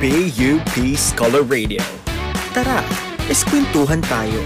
[0.00, 1.84] PUP Scholar Radio.
[2.56, 2.80] Tara,
[3.28, 4.40] eskwentuhan tayo.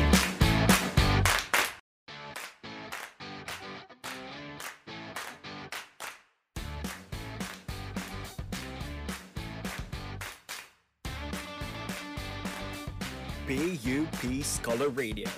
[13.46, 15.30] PUP Scholar Radio.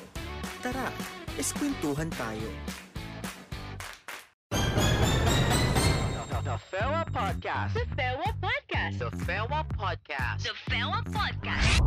[0.65, 0.89] Tara,
[1.37, 2.49] eskwentuhan tayo.
[6.47, 7.75] The Fewa Podcast.
[7.75, 8.26] The Fewa
[8.87, 9.03] Podcast.
[9.03, 10.41] The Fewa Podcast.
[10.47, 11.83] The Fewa Podcast.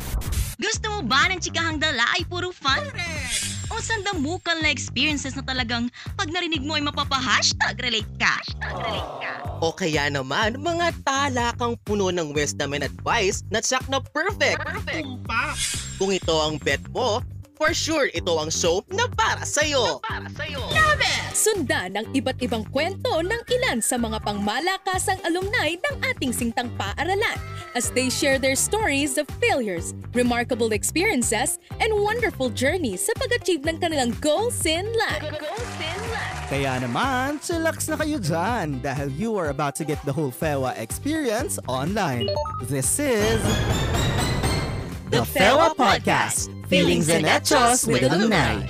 [0.60, 2.84] Gusto mo ba ng chikahang dala ay puro fun?
[3.72, 5.88] O sandamukal na experiences na talagang
[6.20, 8.36] pag narinig mo ay mapapa-hashtag relate ka?
[8.44, 9.32] Hashtag relate ka.
[9.64, 14.60] O kaya naman, mga talakang puno ng wisdom and advice na tsak na perfect.
[14.60, 15.08] Perfect.
[15.96, 17.24] Kung ito ang bet mo,
[17.60, 20.00] for sure ito ang show na para sa'yo.
[20.00, 20.64] Para sa'yo.
[21.36, 27.36] Sundan ang iba't ibang kwento ng ilan sa mga pangmalakasang alumni ng ating singtang paaralan
[27.76, 33.78] as they share their stories of failures, remarkable experiences, and wonderful journeys sa pag-achieve ng
[33.80, 35.24] kanilang goals in life.
[35.36, 36.48] Goals in life.
[36.50, 40.74] Kaya naman, chillax na kayo dyan dahil you are about to get the whole FEWA
[40.80, 42.32] experience online.
[42.66, 43.40] This is...
[45.10, 46.54] The FEWA Podcast.
[46.70, 48.62] Feelings and Hechos with Alumni.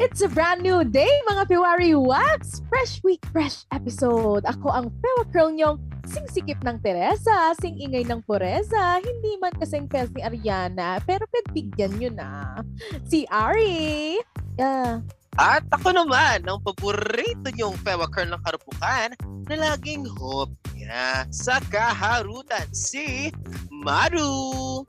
[0.00, 2.64] It's a brand new day, mga February Wax!
[2.72, 4.48] Fresh week, fresh episode.
[4.48, 5.76] Ako ang Fewa Curl niyong
[6.08, 12.00] singsikip ng Teresa, sing ingay ng Pureza, hindi man kasing fest ni Ariana, pero pagbigyan
[12.00, 12.64] nyo na.
[13.04, 14.16] Si Ari!
[14.56, 15.04] Yeah.
[15.38, 19.14] At ako naman, ang paborito niyong Fewa Curl ng Karupukan
[19.46, 23.30] na laging hopya sa kaharutan, si
[23.70, 24.82] Maru.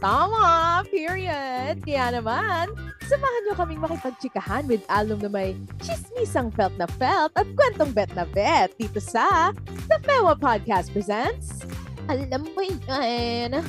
[0.00, 0.80] Tama!
[0.88, 1.84] Period!
[1.84, 2.72] Kaya naman,
[3.04, 5.52] samahan nyo kaming makipagtsikahan with alum na may
[5.84, 9.52] chismisang felt na felt at kwentong bet na bet dito sa
[9.92, 11.60] The Fewa Podcast presents
[12.08, 13.60] Alam mo yan!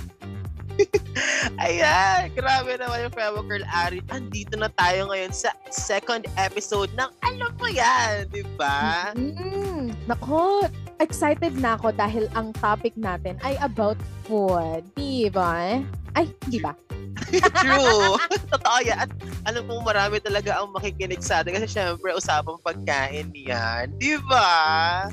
[1.64, 4.00] Ayan, grabe naman yung Fewa Curl Ari.
[4.10, 9.12] Andito na tayo ngayon sa second episode ng Alam Mo Yan, di ba?
[9.16, 10.66] Mm, nako,
[11.02, 14.86] excited na ako dahil ang topic natin ay about food.
[14.96, 15.82] Di ba?
[16.14, 16.78] Ay, di ba?
[17.30, 18.18] True.
[18.54, 18.98] Totoo yan.
[19.06, 19.12] At
[19.46, 23.92] alam kong marami talaga ang makikinig sa atin kasi syempre usapang pagkain yan.
[23.98, 24.50] Di ba?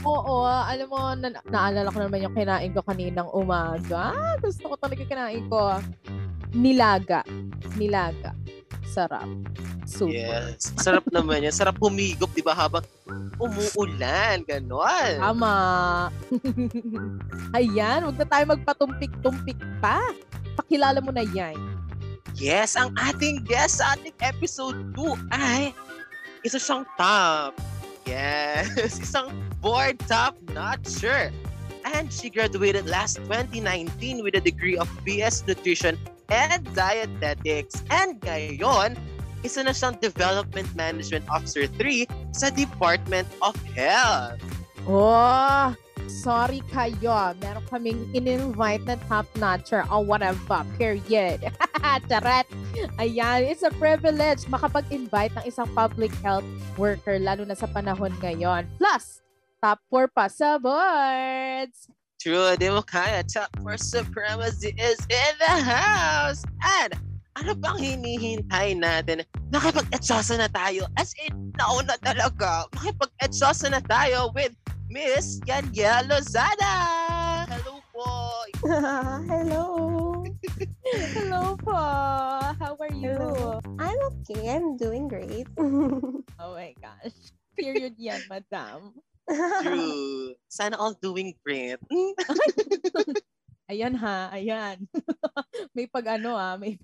[0.02, 4.14] Oo, alam mo, na- naalala ko naman yung kinain ko kaninang umaga.
[4.40, 5.78] Gusto ko talaga kinain ko.
[6.54, 7.22] Nilaga.
[7.76, 8.32] Nilaga.
[8.98, 9.30] Sarap.
[9.86, 10.10] Super.
[10.10, 10.74] Yes.
[10.74, 11.54] Sarap naman yan.
[11.54, 12.50] Sarap humigop, di ba?
[12.50, 12.82] Habang
[13.38, 14.42] umuulan.
[14.42, 15.22] Ganon.
[15.22, 15.54] Tama.
[17.58, 20.02] Ayan, huwag na tayo magpatumpik-tumpik pa.
[20.58, 21.54] Pakilala mo na yan.
[22.34, 25.70] Yes, ang ating guest sa ating episode 2 ay
[26.42, 27.54] isa siyang top.
[28.02, 29.30] Yes, isang
[29.62, 31.30] board top notcher.
[31.94, 35.96] And she graduated last 2019 with a degree of BS Nutrition
[36.28, 37.80] and Dietetics.
[37.88, 39.00] And ngayon,
[39.40, 42.04] isa na siyang Development Management Officer 3
[42.34, 44.36] sa Department of Health.
[44.84, 45.72] Oh,
[46.08, 47.36] sorry kayo.
[47.40, 51.48] Meron kaming in-invite na top-notcher or whatever, period.
[52.08, 52.48] Charat.
[52.96, 56.46] Ayan, it's a privilege makapag-invite ng isang public health
[56.80, 58.64] worker, lalo na sa panahon ngayon.
[58.80, 59.20] Plus,
[59.58, 61.90] top 4 pa sa boards.
[62.18, 63.22] True, di mo kaya.
[63.22, 66.42] Top for supremacy is in the house.
[66.58, 66.98] And
[67.38, 69.22] ano bang hinihintay natin?
[69.54, 70.90] Nakipag-etsosa na tayo.
[70.98, 72.66] As in, nauna talaga.
[72.74, 74.50] Makipag-etsosa na tayo with
[74.90, 76.74] Miss Yanya Lozada.
[77.46, 78.10] Hello po.
[79.30, 79.64] Hello.
[81.14, 81.78] Hello po.
[82.58, 83.14] How are you?
[83.14, 83.62] Hello.
[83.78, 84.50] I'm okay.
[84.50, 85.46] I'm doing great.
[86.38, 87.34] Oh my gosh.
[87.58, 88.94] Period yan, madam.
[89.28, 90.32] True.
[90.48, 91.78] Sana all doing great.
[93.68, 94.80] Ayan ha, ayan.
[95.76, 96.80] may pag ano ah, may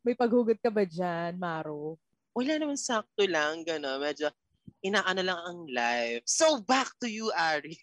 [0.00, 2.00] may paghugot ka ba dyan, Maro?
[2.32, 4.00] Wala naman sakto lang, gano'n.
[4.00, 4.32] Medyo
[4.80, 6.24] inaano lang ang live.
[6.24, 7.76] So, back to you, Ari.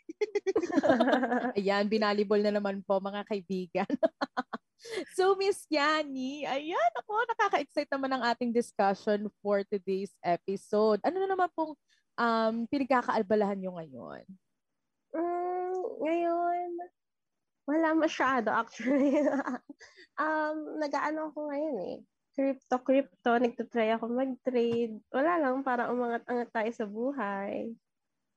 [1.53, 3.93] Ayan, binalibol na naman po mga kaibigan.
[5.13, 10.97] so, Miss Yani, ayan ako, nakaka-excite naman ang ating discussion for today's episode.
[11.05, 11.77] Ano na naman pong
[12.17, 14.25] um, pinagkakaalbalahan nyo ngayon?
[15.13, 16.69] mm, ngayon,
[17.69, 19.17] wala masyado actually.
[20.21, 21.97] um, nag-ano ako ngayon eh.
[22.37, 23.31] Crypto, crypto.
[23.41, 25.01] Nagtatry ako mag-trade.
[25.09, 27.73] Wala lang, para umangat-angat tayo sa buhay.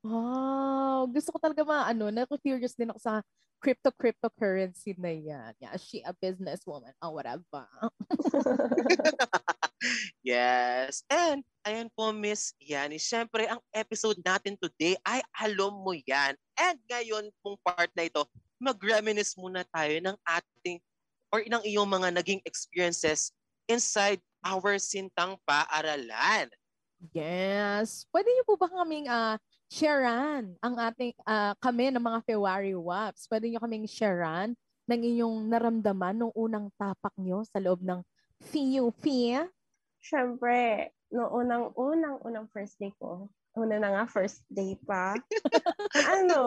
[0.01, 3.21] Wow, gusto ko talaga mga ano, na-curious din ako sa
[3.61, 5.53] crypto cryptocurrency na yan.
[5.61, 7.69] Yeah, she a businesswoman or whatever.
[10.25, 11.03] yes.
[11.09, 13.01] And, ayan po, Miss Yani.
[13.01, 16.37] Siyempre, ang episode natin today ay alam mo yan.
[16.57, 18.25] And ngayon, pong part na ito,
[18.61, 20.79] mag-reminisce muna tayo ng ating
[21.31, 23.31] or ng iyong mga naging experiences
[23.71, 26.51] inside our sintang paaralan.
[27.15, 28.05] Yes.
[28.13, 29.41] Pwede niyo po ba kaming ah
[29.73, 33.25] sharean ang ating ah, kami ng mga February WAPs?
[33.31, 34.53] Pwede niyo kaming sharean
[34.85, 38.03] ng inyong naramdaman nung unang tapak niyo sa loob ng
[38.43, 39.07] FUP?
[40.01, 45.19] Siyempre, no unang unang unang first day ko, una na nga first day pa.
[46.17, 46.43] ano,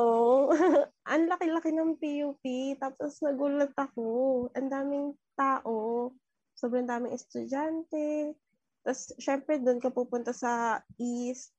[1.11, 2.43] ang laki-laki ng PUP.
[2.79, 4.47] Tapos nagulat ako.
[4.55, 6.09] Ang daming tao.
[6.55, 8.37] Sobrang daming estudyante.
[8.83, 11.55] Tapos, syempre, doon ka pupunta sa east.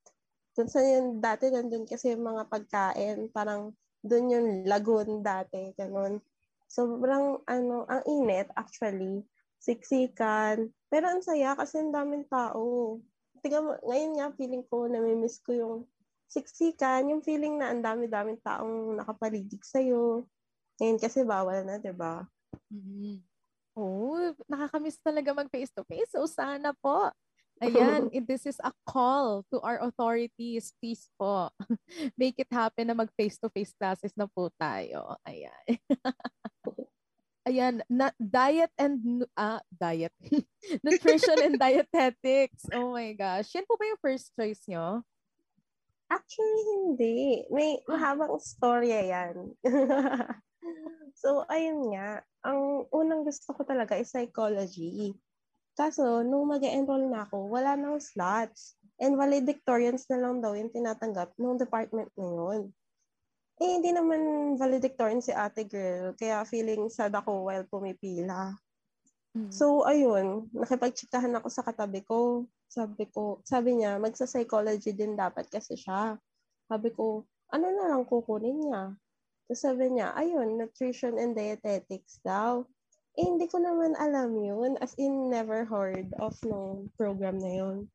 [0.55, 3.29] Doon sa yun, dati nandun kasi yung mga pagkain.
[3.29, 5.76] Parang doon yung lagoon dati.
[5.76, 6.25] Ganun.
[6.69, 9.25] Sobrang, ano, ang init actually.
[9.61, 10.73] Siksikan.
[10.94, 13.02] Pero ang saya kasi ang daming tao.
[13.43, 15.76] Mo, ngayon nga feeling ko, namimiss ko yung
[16.31, 20.23] siksikan, yung feeling na ang dami-daming taong nakapaligid sa'yo.
[20.79, 22.23] Ngayon kasi bawal na, di ba?
[22.70, 23.26] Mhm.
[23.75, 26.14] Oh, nakakamiss talaga mag face-to-face.
[26.14, 27.11] So, sana po.
[27.58, 30.79] Ayan, this is a call to our authorities.
[30.79, 31.50] Please po.
[32.14, 35.19] Make it happen na mag face-to-face classes na po tayo.
[35.26, 35.75] Ayan.
[37.44, 40.17] Ayan, na, diet and ah, diet.
[40.85, 42.64] Nutrition and dietetics.
[42.73, 43.52] Oh my gosh.
[43.52, 45.05] Yan po ba yung first choice nyo?
[46.08, 47.44] Actually, hindi.
[47.52, 49.52] May mahabang storya yan.
[51.20, 52.25] so, ayun nga.
[52.49, 55.12] Ang unang gusto ko talaga is psychology.
[55.76, 58.81] Kaso, nung mag enroll na ako, wala nang slots.
[58.96, 62.61] And valedictorians na lang daw yung tinatanggap ng department na yun.
[63.62, 66.10] Eh, hindi naman valedictorian si ate girl.
[66.18, 68.54] Kaya feeling sad ako while pumipila.
[69.50, 72.46] So, ayun, nakipagtsikahan ako sa katabi ko.
[72.70, 76.14] Sabi ko, sabi niya, magsa-psychology din dapat kasi siya.
[76.70, 78.94] Sabi ko, ano na lang kukunin niya?
[79.50, 82.62] Tapos sabi niya, ayun, nutrition and dietetics daw.
[83.18, 84.78] Eh, hindi ko naman alam yun.
[84.78, 87.90] As in, never heard of no program na yun.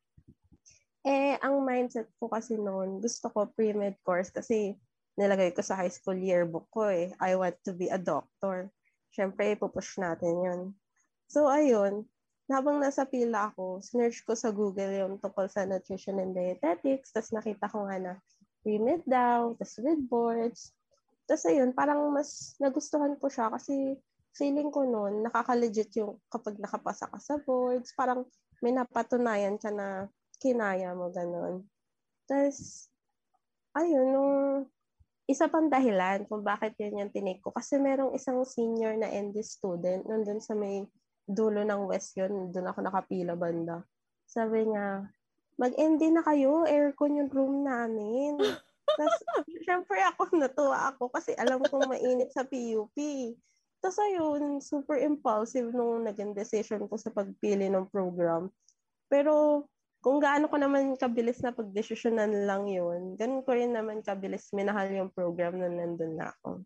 [1.07, 4.75] Eh, ang mindset ko kasi noon, gusto ko pre-med course kasi
[5.19, 7.11] nilagay ko sa high school yearbook ko eh.
[7.19, 8.71] I want to be a doctor.
[9.11, 10.61] Siyempre, ipupush natin yun.
[11.27, 12.07] So, ayun,
[12.47, 17.35] habang nasa pila ako, sinerch ko sa Google yung tungkol sa nutrition and dietetics, tapos
[17.35, 18.13] nakita ko nga na
[18.63, 20.73] pre-med daw, tapos with boards.
[21.29, 23.99] Tapos ayun, parang mas nagustuhan ko siya kasi
[24.33, 28.25] feeling ko noon, nakaka-legit yung kapag nakapasa ka sa boards, parang
[28.65, 30.09] may napatunayan ka na
[30.41, 31.61] kinaya mo, ganun.
[32.25, 32.89] Tapos,
[33.77, 34.33] ayun, nung
[35.29, 37.53] isa pang dahilan kung bakit yun yung tinake ko.
[37.53, 40.89] Kasi merong isang senior na ND student nandun sa may
[41.29, 42.49] dulo ng West yun.
[42.49, 43.85] Doon ako nakapila banda.
[44.25, 45.05] Sabi niya,
[45.61, 46.65] mag-ND na kayo.
[46.65, 48.41] Aircon yung room namin.
[48.97, 49.21] Tapos,
[49.61, 52.97] syempre ako natuwa ako kasi alam kong mainit sa PUP.
[53.79, 58.51] Tapos ayun, super impulsive nung naging decision ko sa pagpili ng program.
[59.07, 59.63] Pero
[59.99, 64.87] kung gaano ko naman kabilis na pagdesisyonan lang yun, ganun ko rin naman kabilis minahal
[64.91, 66.63] yung program na nandun na ako.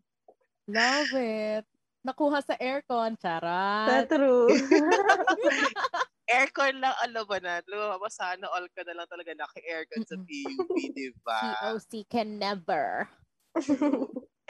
[0.70, 1.66] Love it.
[2.04, 3.16] Nakuha sa aircon.
[3.18, 4.08] Sa Charat.
[4.08, 4.52] true.
[6.34, 7.60] Aircon lang ang labanan.
[7.68, 10.16] Lumabas sana all ka na lang talaga naka-aircon sa.
[10.16, 11.52] PUP, di ba?
[11.60, 13.08] COC can never.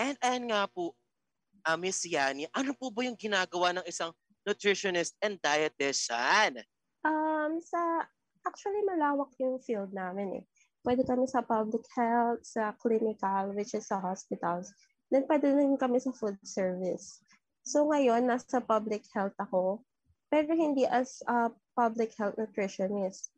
[0.03, 0.95] And and nga po,
[1.67, 4.11] uh, Miss Yani, ano po ba yung ginagawa ng isang
[4.47, 6.63] nutritionist and dietitian?
[7.05, 8.09] um, sa,
[8.45, 10.45] actually malawak yung field namin eh.
[10.85, 14.69] Pwede kami sa public health, sa clinical, which is sa hospitals.
[15.09, 17.25] Then pwede rin kami sa food service.
[17.65, 19.81] So ngayon, nasa public health ako,
[20.29, 23.33] pero hindi as a public health nutritionist.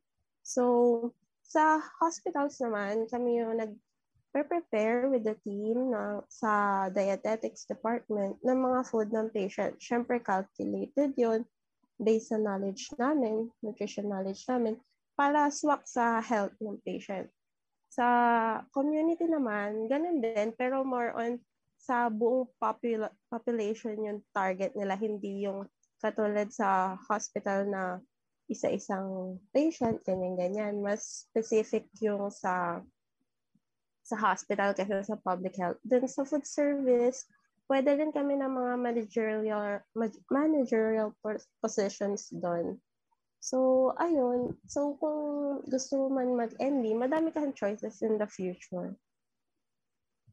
[0.47, 8.59] So, sa hospitals naman, kami yung nag-prepare with the team na sa dietetics department ng
[8.59, 9.77] mga food ng patient.
[9.77, 11.43] Siyempre, calculated yon
[11.99, 14.81] based sa knowledge namin, nutrition knowledge namin,
[15.17, 17.27] para swak sa health ng patient.
[17.89, 18.07] Sa
[18.71, 21.41] community naman, ganun din, pero more on
[21.81, 25.65] sa buong popula- population yung target nila, hindi yung
[26.01, 27.83] katulad sa hospital na
[28.47, 30.79] isa-isang patient, ganyan-ganyan.
[30.85, 32.85] Mas specific yung sa
[34.07, 35.83] sa hospital kasi sa public health.
[35.83, 37.27] Then sa food service,
[37.67, 39.83] pwede din kami ng mga managerial
[40.31, 42.79] managerial pos- positions doon.
[43.47, 44.59] So, ayun.
[44.67, 48.99] So, kung gusto mo man mag-MD, madami kang choices in the future.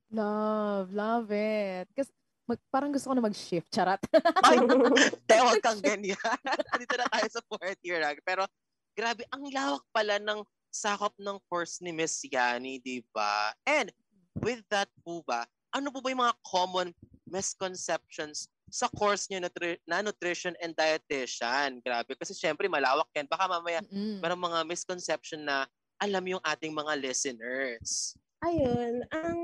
[0.10, 1.86] Love, love it.
[1.93, 2.10] Kasi
[2.50, 3.70] mag, parang gusto ko na mag-shift.
[3.70, 4.01] Charat.
[4.41, 4.58] Ay,
[5.29, 6.17] tewag kang ganyan.
[6.82, 8.01] Dito na tayo sa fourth year.
[8.01, 8.17] ah.
[8.25, 8.50] Pero,
[8.98, 10.41] grabe, ang lawak pala ng
[10.74, 13.53] sakop ng course ni Miss Yani, di ba?
[13.62, 13.93] And,
[14.41, 16.89] with that po ba, ano po ba yung mga common
[17.29, 21.77] misconceptions sa course niyo na, tri- na nutrition and dietitian?
[21.86, 22.18] Grabe.
[22.18, 23.30] Kasi syempre, malawak yan.
[23.30, 24.18] Baka mamaya Mm-mm.
[24.18, 25.70] merong mga misconception na
[26.01, 28.18] alam yung ating mga listeners.
[28.42, 29.39] Ayun, ang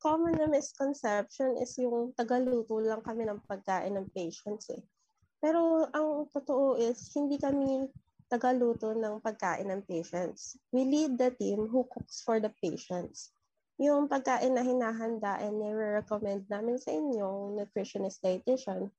[0.00, 4.80] common na misconception is yung tagaluto lang kami ng pagkain ng patients eh.
[5.42, 7.90] Pero ang totoo is, hindi kami
[8.30, 10.56] tagaluto ng pagkain ng patients.
[10.70, 13.34] We lead the team who cooks for the patients.
[13.78, 18.90] Yung pagkain na hinahanda and nire-recommend namin sa inyong nutritionist dietitian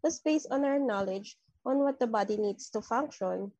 [0.00, 1.36] was based on our knowledge
[1.68, 3.52] on what the body needs to function.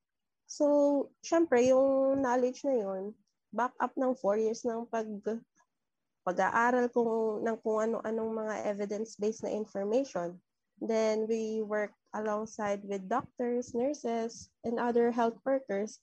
[0.48, 3.12] So, syempre, yung knowledge na yun,
[3.52, 5.08] back up ng four years ng pag
[6.24, 10.40] pag-aaral kung ng kung ano-anong mga evidence-based na information.
[10.80, 16.00] Then we work alongside with doctors, nurses, and other health workers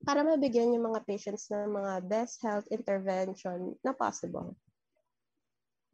[0.00, 4.56] para mabigyan yung mga patients ng mga best health intervention na possible.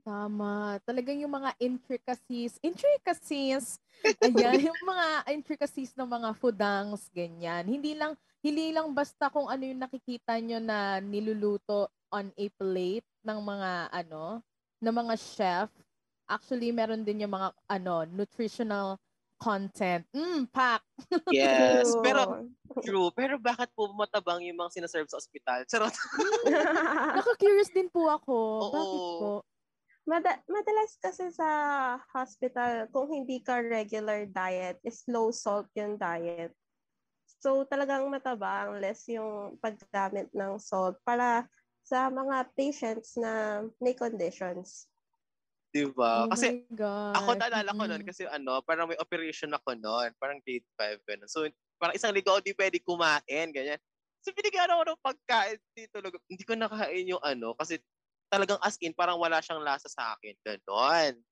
[0.06, 0.78] Tama.
[0.86, 3.82] Talagang yung mga intricacies, intricacies,
[4.22, 7.66] ayan, yung mga intricacies ng mga foodangs, ganyan.
[7.66, 13.08] Hindi lang, hindi lang basta kung ano yung nakikita nyo na niluluto on a plate
[13.26, 14.38] ng mga, ano,
[14.78, 15.75] ng mga chef.
[16.30, 19.02] Actually, meron din yung mga, ano, nutritional
[19.36, 20.04] content.
[20.12, 20.82] Mm, pack.
[21.32, 21.92] Yes.
[21.92, 22.02] True.
[22.02, 22.20] Pero,
[22.82, 23.08] true.
[23.12, 25.64] Pero bakit po matabang yung mga sinaserve sa ospital?
[25.68, 25.92] Charot.
[27.20, 28.34] Naka-curious din po ako.
[28.34, 28.72] Oo.
[28.72, 29.32] Bakit po?
[30.06, 31.48] Mada- madalas kasi sa
[32.14, 36.54] hospital, kung hindi ka regular diet, is low salt yung diet.
[37.42, 41.44] So talagang mataba, less yung paggamit ng salt para
[41.86, 44.90] sa mga patients na may conditions.
[45.76, 46.12] Diba?
[46.14, 46.49] Oh Kasi
[47.16, 51.28] ako naalala ko noon kasi ano, parang may operation ako noon, parang grade 5 ganun.
[51.30, 51.45] So
[51.80, 53.80] parang isang linggo ako di pwede kumain, ganyan.
[54.25, 56.00] So binigyan ako ng pagkain dito.
[56.30, 57.80] Hindi ko nakain yung ano kasi
[58.33, 60.37] talagang as in parang wala siyang lasa sa akin.
[60.45, 61.23] Ganon.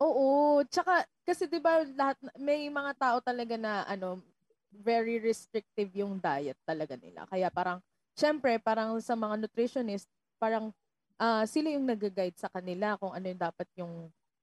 [0.00, 4.20] Oo, tsaka kasi 'di ba lahat may mga tao talaga na ano
[4.68, 7.24] very restrictive yung diet talaga nila.
[7.24, 7.80] Kaya parang
[8.12, 10.68] syempre parang sa mga nutritionist parang
[11.20, 13.94] ah, sila yung nag-guide sa kanila kung ano yung dapat yung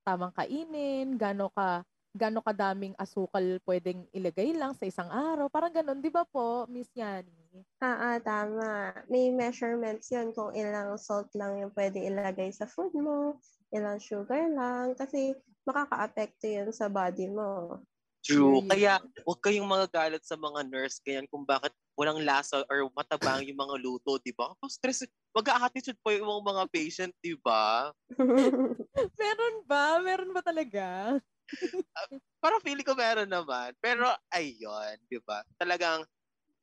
[0.06, 1.82] tamang kainin, gaano ka
[2.14, 5.50] gaano kadaming asukal pwedeng ilagay lang sa isang araw.
[5.50, 7.66] Parang ganun, 'di ba po, Miss Yani?
[7.82, 8.94] Ah, ah, tama.
[9.10, 13.42] May measurements yun kung ilang salt lang yung pwede ilagay sa food mo,
[13.74, 15.34] ilang sugar lang, kasi
[15.66, 17.82] makaka-apekto yun sa body mo.
[18.24, 18.64] True.
[18.64, 23.44] Kaya huwag kayong mga galit sa mga nurse ganyan kung bakit walang lasa or matabang
[23.44, 24.48] yung mga luto, di ba?
[24.56, 25.04] Kapag stress,
[25.36, 27.92] mag-attitude po yung mga patient, di ba?
[29.20, 30.00] Meron ba?
[30.00, 31.20] Meron ba talaga?
[32.40, 33.76] Parang feeling ko meron naman.
[33.78, 35.44] Pero ayun, di ba?
[35.60, 36.08] Talagang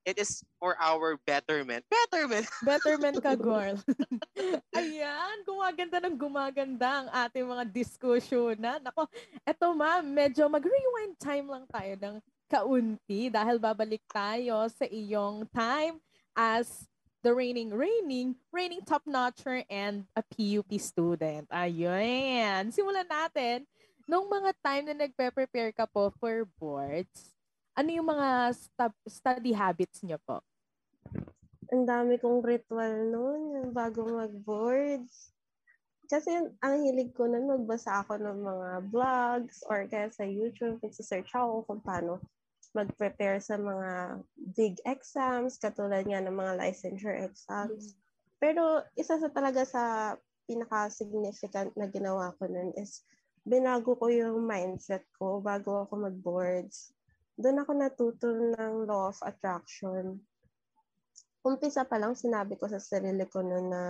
[0.06, 1.86] it is for our betterment.
[1.90, 2.48] Betterment!
[2.66, 3.78] Betterment ka, girl.
[4.78, 8.82] Ayan, gumaganda ng gumaganda ang ating mga diskusyon na.
[8.82, 9.06] Nako,
[9.46, 12.16] eto ma'am, medyo mag-rewind time lang tayo ng
[12.50, 16.02] kaunti dahil babalik tayo sa iyong time
[16.36, 16.90] as
[17.22, 21.46] the reigning, reigning, reigning top-notcher and a PUP student.
[21.54, 22.74] Ayun.
[22.74, 23.64] Simulan natin.
[24.10, 27.32] Nung mga time na nagpe-prepare ka po for boards,
[27.76, 30.44] ano yung mga stu- study habits niyo po?
[31.72, 35.32] Ang dami kong ritual noon bago mag-boards.
[36.12, 36.28] Kasi
[36.60, 41.64] ang hilig ko nun, magbasa ako ng mga vlogs or kaya sa YouTube, nagsisearch ako
[41.64, 42.20] kung paano
[42.76, 44.20] mag-prepare sa mga
[44.56, 47.96] big exams, katulad nga ng mga licensure exams.
[48.40, 50.16] Pero isa sa talaga sa
[50.48, 53.08] pinaka-significant na ginawa ko nun is
[53.48, 56.92] binago ko yung mindset ko bago ako mag-boards.
[57.40, 60.20] Doon ako natuto ng law of attraction
[61.42, 63.84] umpisa pa lang sinabi ko sa sarili ko noon na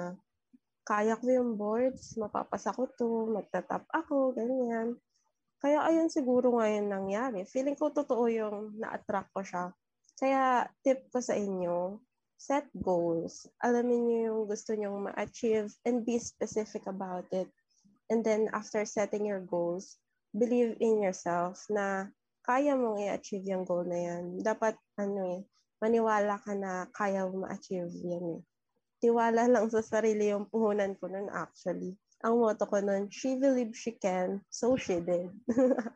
[0.87, 4.97] kaya ko yung boards, mapapasa ko to, magtatap ako, ganyan.
[5.61, 7.45] Kaya ayun siguro ngayon nangyari.
[7.45, 9.65] Feeling ko totoo yung na-attract ko siya.
[10.17, 12.01] Kaya tip ko sa inyo,
[12.33, 13.45] set goals.
[13.61, 17.51] Alamin niyo yung gusto nyong ma-achieve and be specific about it.
[18.09, 20.01] And then after setting your goals,
[20.33, 22.09] believe in yourself na
[22.41, 24.41] kaya mong i-achieve yung goal na yan.
[24.41, 25.41] Dapat ano eh,
[25.81, 28.41] maniwala ka na kaya mo ma-achieve yan eh.
[29.01, 31.97] Tiwala lang sa sarili yung puhunan ko nun actually.
[32.21, 35.33] Ang motto ko nun, she believed she can, so she did.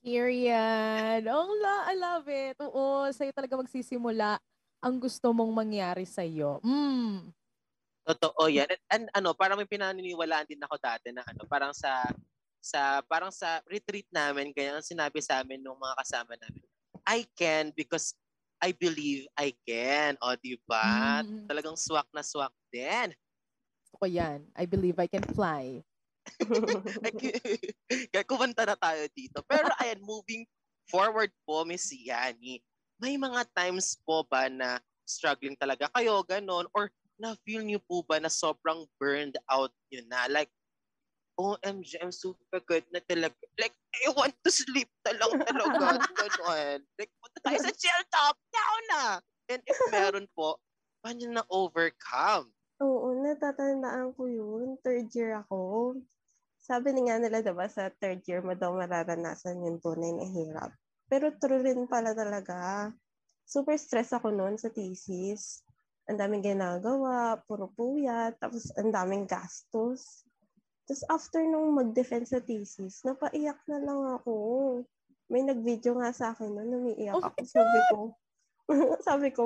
[0.00, 1.28] Period.
[1.28, 2.56] Oh, la, I love it.
[2.64, 4.40] Oo, sa'yo talaga magsisimula
[4.80, 6.64] ang gusto mong mangyari sa'yo.
[6.64, 7.28] Mm.
[8.06, 8.70] Totoo yan.
[8.70, 12.06] And, and ano, parang may pinaniniwalaan din ako dati na ano, parang sa
[12.66, 16.66] sa parang sa retreat namin, kaya ang sinabi sa amin ng mga kasama namin,
[17.06, 18.18] I can because
[18.58, 20.18] I believe I can.
[20.18, 21.22] O, di ba?
[21.22, 21.46] Mm.
[21.46, 23.14] Talagang swak na swak din.
[23.86, 24.42] Gusto ko yan.
[24.58, 25.86] I believe I can fly.
[28.10, 29.46] kaya kumanta na tayo dito.
[29.46, 30.42] Pero ayan, moving
[30.90, 32.58] forward po, Miss Yani,
[32.98, 38.18] may mga times po ba na struggling talaga kayo, ganon, or na-feel niyo po ba
[38.18, 40.26] na sobrang burned out nyo na?
[40.26, 40.50] Like,
[41.36, 43.36] OMG, I'm super good na talaga.
[43.60, 46.00] Like, I want to sleep na lang talaga.
[46.16, 46.80] Ganon.
[46.96, 48.36] Like, punta tayo sa chill top.
[48.52, 49.04] Now na.
[49.52, 50.56] And if meron po,
[51.04, 52.48] paano na overcome?
[52.80, 54.80] Oo, natatandaan ko yun.
[54.80, 55.96] Third year ako.
[56.60, 60.74] Sabi ni nga nila, diba, sa third year mo daw mararanasan yung tunay na hirap.
[61.06, 62.90] Pero true rin pala talaga.
[63.46, 65.62] Super stress ako noon sa thesis.
[66.10, 70.25] Ang daming ginagawa, puro puyat, tapos ang daming gastos.
[70.86, 74.34] Tapos after nung mag-defend sa thesis, napaiyak na lang ako.
[75.26, 77.38] May nag-video nga sa akin noon, umiiyak Oh ako.
[77.42, 77.98] Sabi ko,
[79.08, 79.44] sabi ko,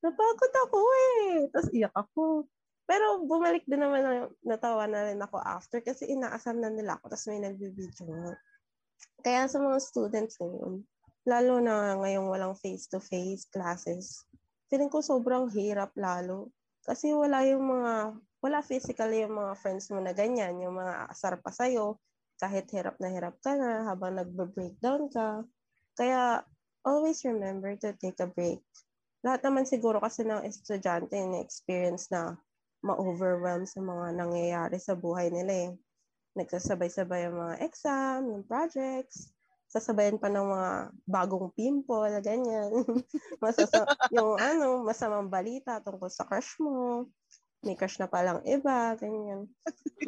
[0.00, 1.44] napagod ako eh.
[1.52, 2.48] Tapos iyak ako.
[2.88, 7.12] Pero bumalik din naman, na- natawa na rin ako after kasi inaasam na nila ako
[7.12, 8.34] tapos may nagbibideo nga.
[9.20, 10.88] Kaya sa mga students ngayon,
[11.28, 14.24] lalo na ngayong walang face-to-face classes,
[14.72, 16.48] feeling ko sobrang hirap lalo.
[16.88, 21.36] Kasi wala yung mga, wala physically yung mga friends mo na ganyan, yung mga asar
[21.36, 22.00] pa sa'yo,
[22.40, 25.44] kahit hirap na hirap ka na habang nagbe-breakdown ka.
[25.92, 26.40] Kaya
[26.88, 28.64] always remember to take a break.
[29.20, 32.40] Lahat naman siguro kasi ng estudyante na-experience na
[32.80, 35.70] ma-overwhelm sa mga nangyayari sa buhay nila eh.
[36.40, 39.34] Nagsasabay-sabay yung mga exam, yung projects,
[39.68, 40.70] sasabayan pa ng mga
[41.04, 42.72] bagong pimple, ganyan.
[43.44, 47.06] Masasa yung ano, masamang balita tungkol sa crush mo.
[47.60, 49.50] May crush na palang iba, ganyan.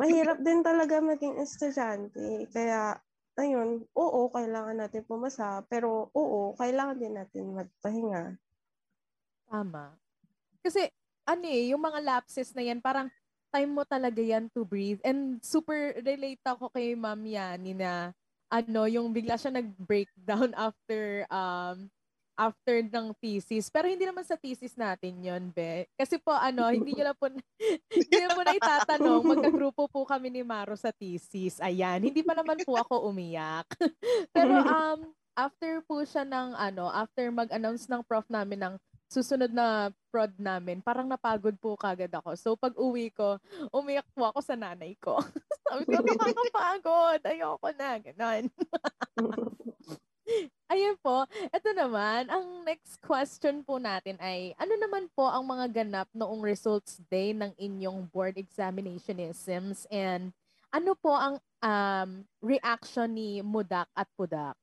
[0.00, 2.48] Mahirap din talaga maging estudyante.
[2.54, 2.96] Kaya,
[3.36, 5.60] ayun, oo, kailangan natin pumasa.
[5.68, 8.38] Pero, oo, kailangan din natin magpahinga.
[9.50, 9.98] Tama.
[10.62, 10.88] Kasi,
[11.26, 13.10] ano eh, yung mga lapses na yan, parang
[13.50, 15.02] time mo talaga yan to breathe.
[15.02, 18.14] And super relate ako kay Ma'am Yani na,
[18.50, 21.86] ano, yung bigla siya nag-breakdown after, um,
[22.34, 23.70] after ng thesis.
[23.70, 25.86] Pero hindi naman sa thesis natin yon Be.
[25.94, 30.32] Kasi po, ano, hindi nyo na po, hindi na po na itatanong, magkagrupo po kami
[30.34, 31.62] ni Maro sa thesis.
[31.62, 33.68] Ayan, hindi pa naman po ako umiyak.
[34.36, 38.74] Pero, um, after po siya ng, ano, after mag-announce ng prof namin ng
[39.10, 42.30] susunod na prod namin, parang napagod po kagad ako.
[42.38, 43.42] So, pag uwi ko,
[43.74, 45.18] umiyak po ako sa nanay ko.
[45.70, 47.20] Sabi ko, nakakapagod.
[47.22, 47.90] Ayoko na.
[48.02, 48.44] Ganon.
[50.70, 51.26] Ayun po.
[51.50, 56.42] Ito naman, ang next question po natin ay, ano naman po ang mga ganap noong
[56.42, 60.30] results day ng inyong board examinationisms and
[60.70, 64.54] ano po ang um, reaction ni Mudak at Pudak?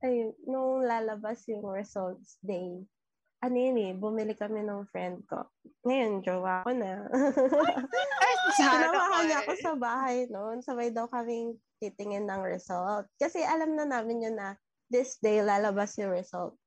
[0.00, 2.86] Ayun, nung lalabas yung results day,
[3.38, 5.46] ano yun eh, bumili kami ng friend ko.
[5.86, 7.06] Ngayon, jowa ko na.
[8.58, 10.58] Sinamahan niya ako sa bahay noon.
[10.58, 13.06] Sabay daw kaming titingin ng result.
[13.14, 14.58] Kasi alam na namin yun na
[14.90, 16.58] this day lalabas yung result.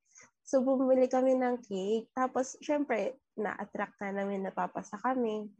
[0.42, 2.08] So, bumili kami ng cake.
[2.16, 5.52] Tapos, syempre, na-attract na namin napapasa kami.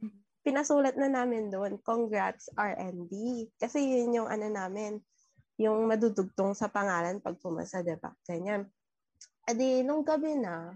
[0.43, 3.13] Pinasulat na namin doon, congrats RND.
[3.61, 4.99] Kasi yun yung ano namin,
[5.61, 8.11] yung madudugtong sa pangalan pag pumasa, diba?
[8.25, 8.67] Ganyan.
[9.47, 10.75] Adi, nung gabi na,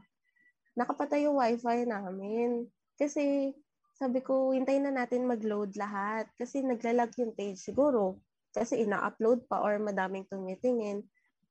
[0.78, 2.70] nakapatay yung wifi namin.
[2.96, 3.52] Kasi,
[3.98, 6.30] sabi ko, hintayin na natin mag-load lahat.
[6.38, 8.22] Kasi naglalag yung page siguro.
[8.54, 11.02] Kasi ina-upload pa or madaming tumitingin.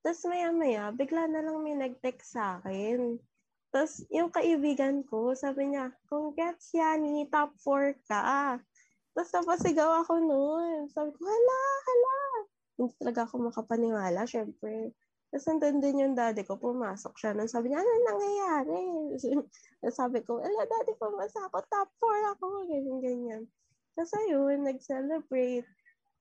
[0.06, 3.18] Tapos maya-maya, bigla na lang may nag-text sa akin.
[3.74, 8.62] Tapos yung kaibigan ko, sabi niya, congrats Yani, top 4 ka.
[9.10, 10.86] Tapos napasigaw ako noon.
[10.94, 12.18] Sabi ko, hala, hala.
[12.78, 14.94] Hindi talaga ako makapaniwala, syempre.
[15.36, 17.36] Tapos nandun din yung daddy ko, pumasok siya.
[17.36, 18.80] Nung sabi niya, ano nangyayari?
[19.92, 23.42] sabi ko, ala, daddy, pumasa ako, top 4 ako, ganyan, ganyan.
[23.92, 25.68] Tapos ayun, nag-celebrate.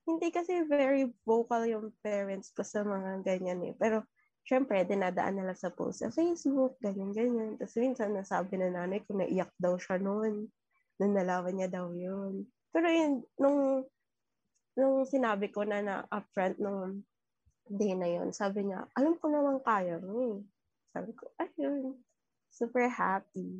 [0.03, 3.73] Hindi kasi very vocal yung parents ko sa mga ganyan eh.
[3.79, 4.03] Pero,
[4.43, 7.55] syempre, dinadaan nila sa post sa Facebook, ganyan, ganyan.
[7.55, 10.51] Tapos minsan, nasabi na nanay ko, naiyak daw siya noon.
[10.99, 12.43] Nung nalaman niya daw yun.
[12.67, 13.87] Pero yun, nung,
[14.75, 16.99] nung sinabi ko na na upfront nung
[17.69, 20.39] day na yun, sabi niya, alam ko naman kaya mo eh.
[20.93, 21.97] Sabi ko, ayun,
[22.47, 23.59] super happy.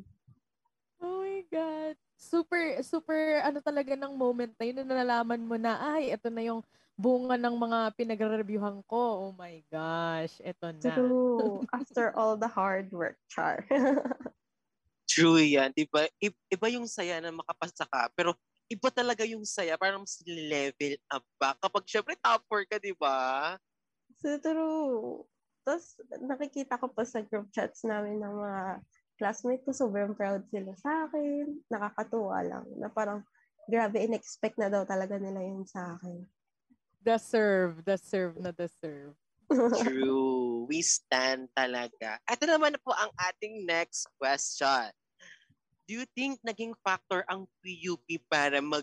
[1.02, 1.94] Oh my God.
[2.16, 6.40] Super, super, ano talaga ng moment na yun na nalaman mo na, ay, ito na
[6.40, 6.64] yung
[6.96, 9.28] bunga ng mga pinag-reviewhan ko.
[9.28, 10.96] Oh my gosh, ito na.
[10.96, 11.60] True.
[11.76, 13.68] After all the hard work, Char.
[15.12, 16.08] True yan, di ba?
[16.18, 18.32] I- Iba yung saya na makapasa ka, pero
[18.66, 21.54] iba talaga yung saya, parang mas level up ba?
[21.60, 23.54] Kapag syempre top 4 ka, di ba?
[24.20, 25.24] So, true.
[25.66, 28.64] Tapos, nakikita ko pa sa group chats namin ng mga
[29.18, 31.58] classmate ko, sobrang proud sila sa akin.
[31.66, 32.66] Nakakatuwa lang.
[32.78, 33.24] Na parang,
[33.66, 36.22] grabe, in-expect na daw talaga nila yun sa akin.
[37.02, 39.14] Deserve, deserve na deserve.
[39.82, 40.66] True.
[40.66, 42.18] We stand talaga.
[42.26, 44.90] Ito naman po ang ating next question.
[45.86, 48.82] Do you think naging factor ang PUP para mag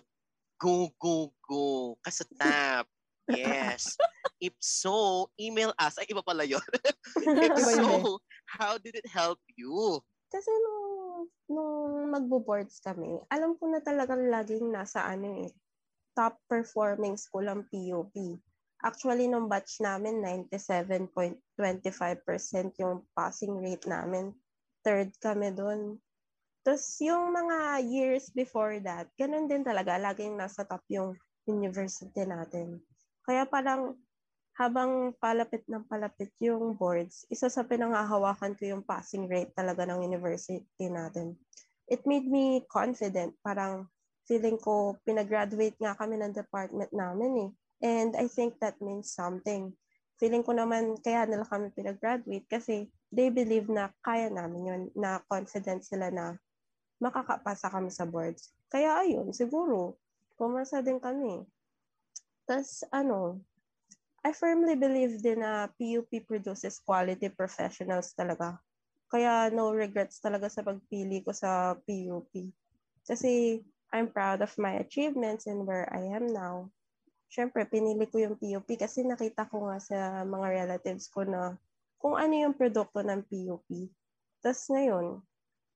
[0.55, 2.87] go, go, go ka sa top?
[3.31, 3.95] Yes.
[4.43, 5.95] If so, email us.
[5.95, 6.59] Ay, iba pala yun.
[7.39, 7.79] If yun eh.
[7.79, 10.03] so, how did it help you?
[10.27, 15.49] Kasi nung, nung magbo-boards kami, alam ko na talagang laging nasa ano eh,
[16.11, 18.11] top performing school ang PUP.
[18.83, 20.19] Actually, nung batch namin,
[20.51, 21.39] 97.25%
[22.83, 24.35] yung passing rate namin.
[24.83, 26.03] Third kami doon.
[26.67, 31.15] Tapos yung mga years before that, ganun din talaga, laging nasa top yung
[31.47, 32.83] university natin.
[33.23, 33.95] Kaya parang
[34.53, 40.05] habang palapit ng palapit yung boards, isa sa pinangahawakan ko yung passing rate talaga ng
[40.05, 41.33] university natin.
[41.89, 43.33] It made me confident.
[43.41, 43.89] Parang
[44.29, 47.51] feeling ko, pinag-graduate nga kami ng department namin eh.
[47.83, 49.73] And I think that means something.
[50.21, 55.19] Feeling ko naman kaya nila kami pinag-graduate kasi they believe na kaya namin yun, na
[55.25, 56.37] confident sila na
[57.01, 58.53] makakapasa kami sa boards.
[58.69, 59.97] Kaya ayun, siguro,
[60.37, 61.43] pumasa din kami.
[62.47, 63.41] Tapos ano,
[64.23, 68.55] I firmly believe din na PUP produces quality professionals talaga.
[69.11, 72.31] Kaya no regrets talaga sa pagpili ko sa PUP.
[73.03, 73.59] Kasi
[73.91, 76.71] I'm proud of my achievements and where I am now.
[77.27, 81.59] Siyempre, pinili ko yung PUP kasi nakita ko nga sa mga relatives ko na
[81.99, 83.91] kung ano yung produkto ng PUP.
[84.39, 85.19] Tapos ngayon,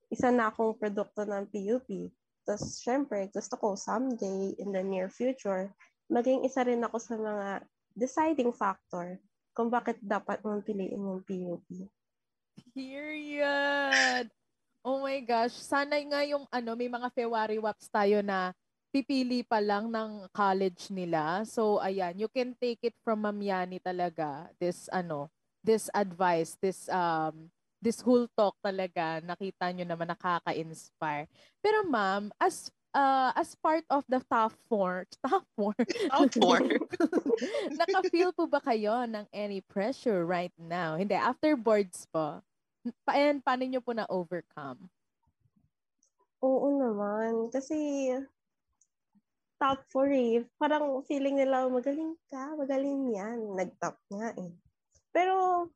[0.08, 2.08] isa na akong produkto ng PUP.
[2.48, 5.68] Tapos syempre, gusto ko someday in the near future,
[6.08, 9.18] maging isa rin ako sa mga deciding factor
[9.50, 11.66] kung bakit dapat mong piliin yung PUP.
[12.70, 14.30] Period.
[14.86, 15.58] Oh my gosh.
[15.58, 18.54] Sana nga yung ano, may mga February WAPs tayo na
[18.94, 21.42] pipili pa lang ng college nila.
[21.44, 24.48] So, ayan, you can take it from Ma'am Yani talaga.
[24.56, 25.28] This, ano,
[25.60, 31.28] this advice, this, um, this whole talk talaga, nakita nyo naman nakaka-inspire.
[31.60, 35.74] Pero ma'am, as uh, as part of the top four, top four,
[36.10, 36.60] Top four.
[37.78, 40.96] naka-feel po ba kayo ng any pressure right now?
[40.96, 42.40] Hindi, after boards po.
[43.04, 44.80] Pa and paano nyo po na-overcome?
[46.40, 47.50] Oo naman.
[47.50, 47.76] Kasi
[49.58, 50.34] top 4 eh.
[50.56, 53.38] Parang feeling nila, magaling ka, magaling yan.
[53.58, 54.54] Nag-top nga eh.
[55.10, 55.66] Pero,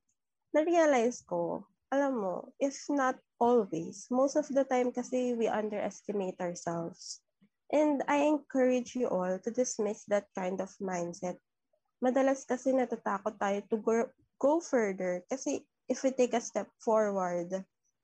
[0.54, 7.20] na-realize ko, alam mo, if not always, most of the time kasi we underestimate ourselves.
[7.68, 11.36] And I encourage you all to dismiss that kind of mindset.
[12.00, 14.08] Madalas kasi natatakot tayo to go,
[14.40, 17.52] go further kasi if we take a step forward,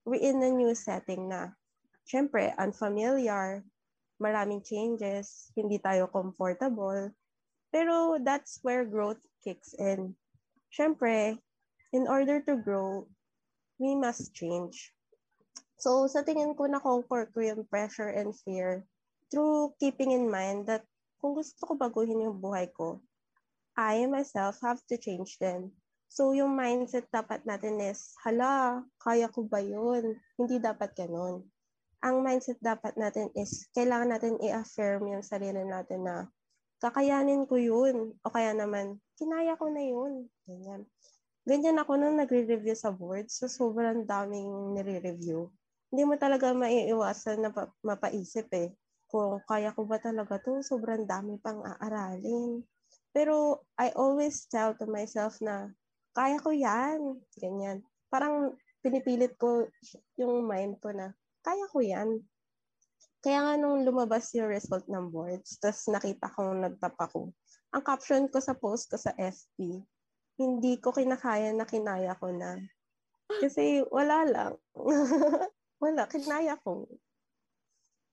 [0.05, 1.57] we're in a new setting na.
[2.05, 3.65] Siyempre, unfamiliar,
[4.21, 7.09] maraming changes, hindi tayo comfortable.
[7.73, 10.17] Pero that's where growth kicks in.
[10.73, 11.37] Siyempre,
[11.93, 13.09] in order to grow,
[13.79, 14.93] we must change.
[15.79, 18.83] So, sa tingin ko na conquer ko yung pressure and fear
[19.31, 20.83] through keeping in mind that
[21.23, 22.99] kung gusto ko baguhin yung buhay ko,
[23.79, 25.71] I myself have to change them.
[26.11, 30.19] So, yung mindset dapat natin is, hala, kaya ko ba yun?
[30.35, 31.47] Hindi dapat ganun.
[32.03, 36.27] Ang mindset dapat natin is, kailangan natin i-affirm yung sarili natin na,
[36.83, 38.19] kakayanin ko yun.
[38.25, 40.27] O kaya naman, kinaya ko na yun.
[40.49, 40.89] Ganyan.
[41.49, 43.33] Ganyan ako nung nagre-review sa board.
[43.33, 45.49] So, sobrang daming nire-review.
[45.89, 48.77] Hindi mo talaga maiiwasan na pa- mapaisip eh.
[49.09, 52.61] Kung kaya ko ba talaga to, sobrang dami pang aaralin.
[53.17, 55.73] Pero I always tell to myself na,
[56.13, 57.17] kaya ko yan.
[57.41, 57.81] Ganyan.
[58.13, 58.53] Parang
[58.85, 59.73] pinipilit ko
[60.21, 62.21] yung mind ko na, kaya ko yan.
[63.25, 67.33] Kaya nga nung lumabas yung result ng boards, tapos nakita kong nagtap ako,
[67.73, 69.81] ang caption ko sa post ko sa FB,
[70.39, 72.63] hindi ko kinakaya na kinaya ko na.
[73.43, 74.53] Kasi wala lang.
[75.83, 76.87] wala, kinaya ko.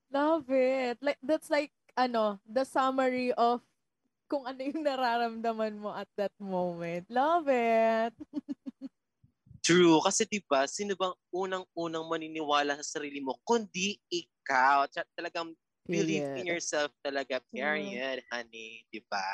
[0.10, 0.98] Love it.
[1.06, 3.62] Like that's like ano, the summary of
[4.26, 7.06] kung ano yung nararamdaman mo at that moment.
[7.14, 8.14] Love it.
[9.66, 9.98] True.
[10.02, 14.86] Kasi di ba, sino bang unang-unang maniniwala sa sarili mo kundi ikaw?
[14.86, 15.58] At talagang
[15.90, 16.58] believe in Period.
[16.58, 17.42] yourself talaga.
[17.50, 18.86] Period, honey.
[18.94, 19.26] Di ba?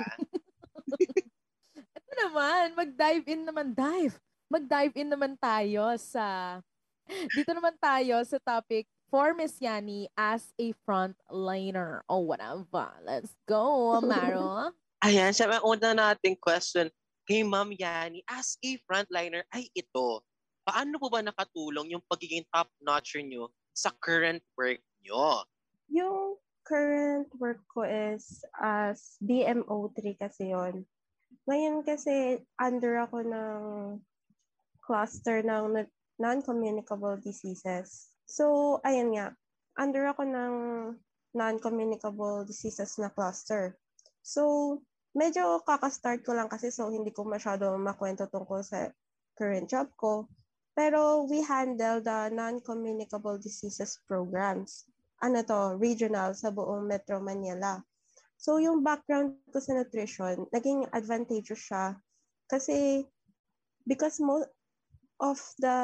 [2.11, 4.19] Ito naman, mag-dive in naman, dive.
[4.51, 6.59] Mag-dive in naman tayo sa,
[7.07, 12.03] dito naman tayo sa topic for Miss Yani as a frontliner.
[12.11, 12.91] Oh, whatever.
[13.07, 14.75] Let's go, Amaro.
[15.07, 16.91] Ayan, siya ang una nating question
[17.23, 18.27] kay Ma'am Yani.
[18.27, 20.19] As a frontliner, ay ito.
[20.67, 25.47] Paano po ba nakatulong yung pagiging top-notcher nyo sa current work nyo?
[25.87, 26.35] Yung
[26.67, 30.83] current work ko is as DMO3 kasi yon.
[31.49, 33.61] Ngayon kasi under ako ng
[34.81, 35.87] cluster ng
[36.21, 38.13] non-communicable diseases.
[38.29, 39.33] So, ayun nga,
[39.79, 40.53] under ako ng
[41.33, 43.79] non-communicable diseases na cluster.
[44.21, 44.77] So,
[45.17, 48.91] medyo kakastart ko lang kasi so hindi ko masyado makwento tungkol sa
[49.35, 50.29] current job ko.
[50.71, 54.87] Pero we handle the non-communicable diseases programs.
[55.19, 57.81] Ano to, regional sa buong Metro Manila.
[58.41, 61.93] So yung background ko sa nutrition, naging advantageous siya
[62.49, 63.05] kasi
[63.85, 64.41] because mo
[65.21, 65.77] of the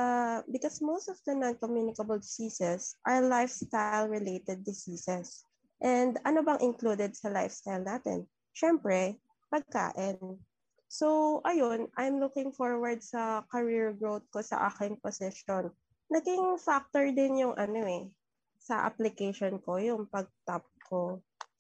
[0.50, 5.46] because most of the non-communicable diseases are lifestyle related diseases.
[5.78, 8.26] And ano bang included sa lifestyle natin?
[8.58, 9.22] Syempre,
[9.54, 10.42] pagkain.
[10.90, 15.70] So, ayun, I'm looking forward sa career growth ko sa aking position.
[16.10, 18.10] Naging factor din yung ano eh,
[18.58, 20.66] sa application ko, yung pag-top.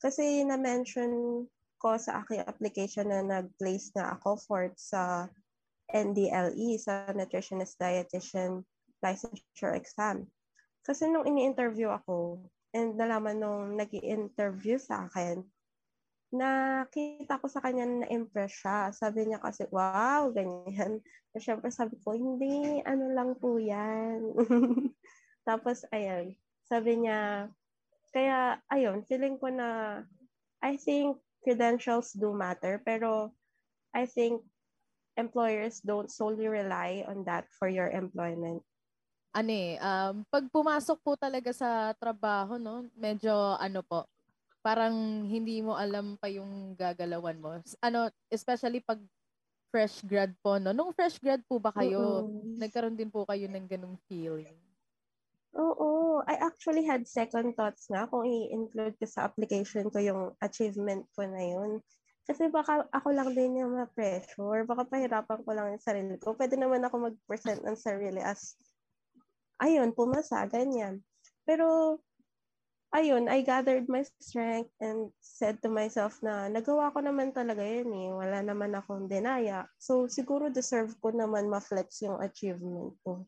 [0.07, 1.43] Kasi na-mention
[1.83, 5.27] ko sa aking application na nag-place na ako for sa
[5.91, 8.63] NDLE, sa Nutritionist Dietitian
[9.03, 10.23] Licensure Exam.
[10.79, 12.39] Kasi nung ini-interview ako,
[12.71, 15.43] and nalaman nung nag interview sa akin,
[16.31, 18.95] nakita ko sa kanya na impress siya.
[18.95, 21.03] Sabi niya kasi, wow, ganyan.
[21.35, 24.23] So, syempre sabi ko, hindi, ano lang po yan.
[25.47, 26.31] Tapos, ayan,
[26.63, 27.51] sabi niya,
[28.13, 30.01] kaya, ayun, feeling ko na,
[30.63, 33.31] I think credentials do matter, pero
[33.93, 34.41] I think
[35.17, 38.61] employers don't solely rely on that for your employment.
[39.37, 44.09] Ano eh, um, pag pumasok po talaga sa trabaho, no, medyo ano po,
[44.65, 47.49] parang hindi mo alam pa yung gagalawan mo.
[47.79, 48.97] Ano, especially pag
[49.69, 50.73] fresh grad po, no?
[50.73, 52.57] Nung fresh grad po ba kayo, Mm-mm.
[52.57, 54.57] nagkaroon din po kayo ng ganung feeling?
[55.57, 61.09] Oo, I actually had second thoughts na kung i-include ko sa application ko yung achievement
[61.17, 61.81] ko na yun.
[62.29, 64.69] Kasi baka ako lang din yung ma-pressure.
[64.69, 66.37] Baka pahirapan ko lang yung sarili ko.
[66.37, 68.53] Pwede naman ako mag-present ng sarili as,
[69.57, 71.01] ayun, pumasa, ganyan.
[71.47, 71.97] Pero,
[72.93, 77.89] ayun, I gathered my strength and said to myself na nagawa ko naman talaga yun
[77.97, 78.09] eh.
[78.13, 79.65] Wala naman akong dinaya.
[79.81, 83.25] So, siguro deserve ko naman ma-flex yung achievement ko.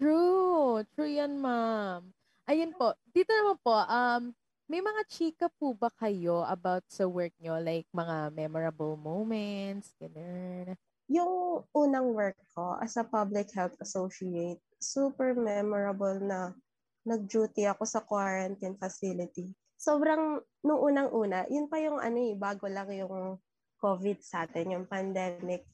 [0.00, 0.80] True.
[0.96, 2.08] True yan, ma'am.
[2.48, 2.96] Ayun po.
[3.12, 4.32] Dito naman po, um,
[4.64, 7.60] may mga chika po ba kayo about sa work nyo?
[7.60, 10.72] Like, mga memorable moments, ganun.
[11.12, 16.56] Yung unang work ko as a public health associate, super memorable na
[17.04, 19.52] nag-duty ako sa quarantine facility.
[19.76, 23.36] Sobrang, nung unang-una, yun pa yung ano eh, bago lang yung
[23.76, 25.68] COVID sa atin, yung pandemic.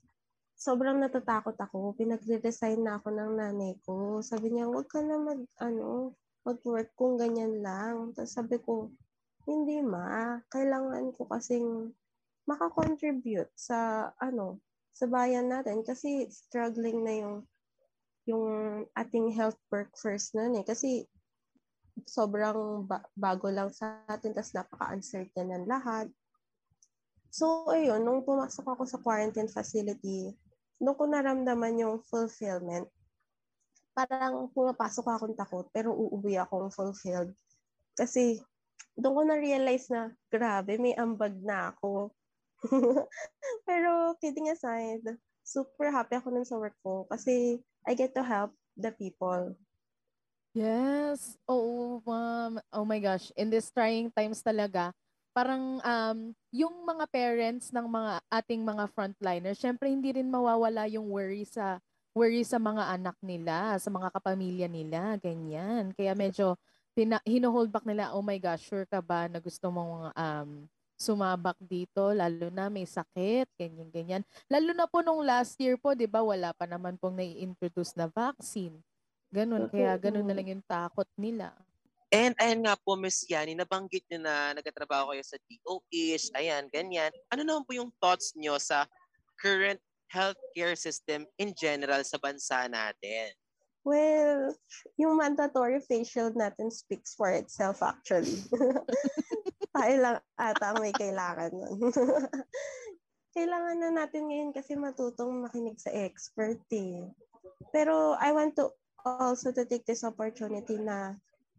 [0.57, 1.93] Sobrang natatakot ako.
[2.01, 4.25] Pinagre-resign na ako ng nanay ko.
[4.25, 6.17] Sabi niya, huwag ka na mag, ano,
[6.49, 8.17] mag-work kung ganyan lang.
[8.17, 8.89] Tapos sabi ko,
[9.45, 11.93] hindi ma, kailangan ko kasing
[12.49, 14.59] makakontribute sa, ano,
[14.97, 17.37] sa bayan natin kasi struggling na yung
[18.27, 18.47] yung
[18.99, 20.67] ating health workforce nun eh.
[20.67, 21.07] Kasi
[22.05, 26.11] sobrang ba- bago lang sa atin, tapos napaka-uncertain ng lahat.
[27.31, 30.35] So, ayun, nung pumasok ako sa quarantine facility,
[30.83, 32.89] nung ko naramdaman yung fulfillment,
[33.97, 37.33] parang pumapasok akong takot, pero uuwi akong fulfilled.
[37.97, 38.41] Kasi,
[38.97, 42.13] doon ko na-realize na, grabe, may ambag na ako.
[43.69, 45.05] pero, kidding aside,
[45.47, 49.55] super happy ako nun sa work ko kasi I get to help the people.
[50.55, 51.37] Yes.
[51.49, 52.61] Oo, ma'am.
[52.73, 53.29] Oh my gosh.
[53.37, 54.93] In these trying times talaga,
[55.37, 56.19] parang um,
[56.49, 61.77] yung mga parents ng mga ating mga frontliners, syempre hindi rin mawawala yung worry sa
[62.17, 65.93] worry sa mga anak nila, sa mga kapamilya nila, ganyan.
[65.93, 66.57] Kaya medyo
[66.97, 70.65] pina, hino-hold back nila, oh my gosh, sure ka ba na gusto mong um,
[70.97, 74.23] sumabak dito, lalo na may sakit, ganyan, ganyan.
[74.49, 78.09] Lalo na po nung last year po, di ba, wala pa naman pong nai-introduce na
[78.09, 78.81] vaccine.
[79.29, 81.53] Ganun, kaya ganun na lang yung takot nila.
[82.15, 87.11] And ayan nga po, Miss Yani, nabanggit niyo na nagtatrabaho kayo sa DOH, ayan, ganyan.
[87.35, 88.87] Ano naman po yung thoughts niyo sa
[89.43, 93.35] current healthcare system in general sa bansa natin?
[93.87, 94.55] Well,
[94.99, 98.43] yung mandatory face shield natin speaks for itself actually.
[99.77, 101.95] Tayo lang ata may kailangan nun.
[103.37, 107.07] kailangan na natin ngayon kasi matutong makinig sa expert eh.
[107.71, 108.75] Pero I want to
[109.07, 111.15] also to take this opportunity na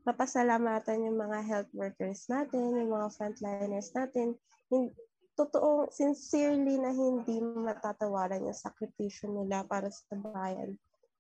[0.08, 4.40] papasalamatan yung mga health workers natin, yung mga frontliners natin.
[4.72, 4.96] Hin-
[5.38, 10.74] Totoo, sincerely na hindi matatawaran yung sakripisyo nila para sa bayan.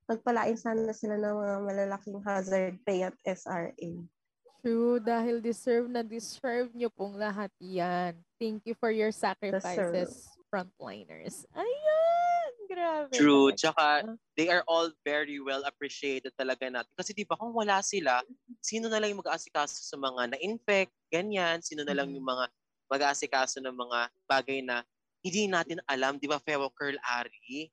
[0.09, 3.91] Magpalain sana sila ng mga malalaking hazard pay at SRA.
[4.65, 8.17] True, dahil deserve na deserve nyo pong lahat yan.
[8.41, 11.45] Thank you for your sacrifices, frontliners.
[11.53, 12.46] Ayan!
[12.67, 13.09] Grabe.
[13.15, 13.51] True.
[13.55, 14.03] Tsaka,
[14.35, 16.91] they are all very well appreciated talaga natin.
[16.93, 18.21] Kasi di ba kung wala sila,
[18.61, 22.15] sino na lang yung mag-aasikaso sa mga na-infect, ganyan, sino na lang Mhm.
[22.19, 22.45] yung mga
[22.91, 23.99] mag-aasikaso ng mga
[24.29, 24.83] bagay na
[25.23, 27.71] hindi natin alam, di ba, Fewo Curl Ari?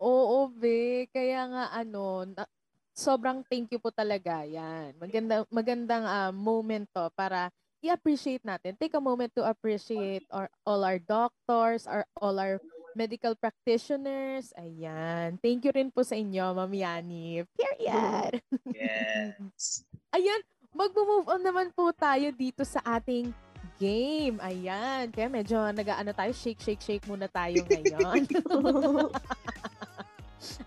[0.00, 1.08] Oo, be.
[1.12, 2.48] Kaya nga ano, na-
[2.96, 4.96] sobrang thank you po talaga yan.
[4.96, 7.52] Maganda, magandang ah, moment to para
[7.84, 8.76] i-appreciate natin.
[8.76, 12.60] Take a moment to appreciate our, all our doctors, our, all our
[12.94, 14.52] medical practitioners.
[14.58, 15.38] Ayan.
[15.38, 17.46] Thank you rin po sa inyo, Ma'am Yani.
[17.54, 18.42] Period.
[18.70, 19.84] Yes.
[20.16, 20.40] Ayan,
[20.74, 23.30] mag-move on naman po tayo dito sa ating
[23.78, 24.36] game.
[24.42, 25.10] Ayan.
[25.14, 28.26] Kaya medyo nag-ano tayo, shake, shake, shake muna tayo ngayon.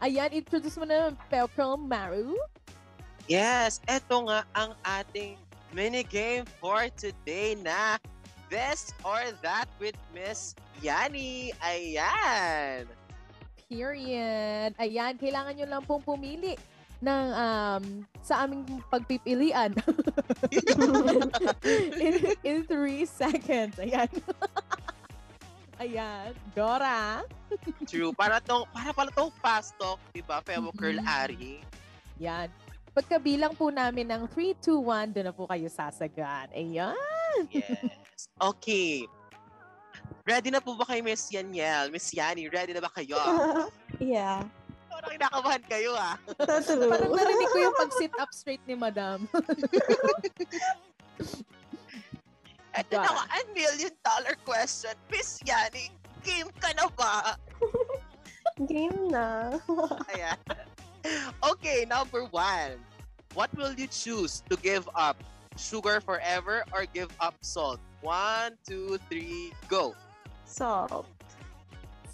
[0.05, 2.37] Ayan, introduce mo na Pelcro Maru.
[3.25, 5.39] Yes, eto nga ang ating
[5.71, 7.97] mini game for today na
[8.53, 10.53] This or That with Miss
[10.85, 11.57] Yani.
[11.57, 12.85] Ayan.
[13.65, 14.77] Period.
[14.77, 16.53] Ayan, kailangan nyo lang pong pumili
[17.01, 17.83] ng um,
[18.21, 18.61] sa aming
[18.93, 19.73] pagpipilian.
[21.97, 22.13] in,
[22.45, 23.73] in three seconds.
[23.81, 24.13] Ayan.
[25.81, 26.37] Ayan.
[26.53, 27.25] Dora.
[27.89, 28.13] True.
[28.13, 30.45] Para tong para pala tong fast talk, 'di ba?
[30.45, 31.09] Fewo Curl Mhm.
[31.09, 31.55] Ari.
[32.21, 32.53] Yan.
[32.93, 36.45] Pagkabilang po namin ng 3, 2, 1, doon na po kayo sasagan.
[36.53, 36.93] Ayan.
[37.51, 38.29] Yes.
[38.41, 39.07] Okay.
[40.23, 41.91] Ready na po ba kayo, Miss Yaniel?
[41.91, 43.19] Miss Yani, ready na ba kayo?
[43.99, 44.39] yeah.
[44.87, 46.15] Parang kinakabahan kayo, ah.
[46.39, 46.87] Totoo.
[46.87, 49.27] Parang narinig ko yung pag-sit up straight ni Madam.
[52.73, 54.95] Ito na nga, a million dollar question.
[55.11, 55.93] Miss Yani,
[56.25, 57.35] game ka na ba?
[58.69, 59.57] Game na.
[60.13, 60.37] Ayan.
[61.41, 62.77] Okay, number one.
[63.33, 65.17] What will you choose to give up?
[65.55, 67.79] Sugar forever or give up salt?
[68.01, 69.93] One, two, three, go.
[70.43, 71.07] Salt.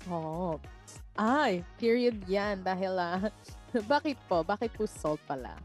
[0.06, 0.62] Salt.
[1.20, 2.64] Ay, period yan.
[2.64, 3.28] Dahil, ah,
[3.92, 4.44] bakit po?
[4.44, 5.56] Bakit po salt pala?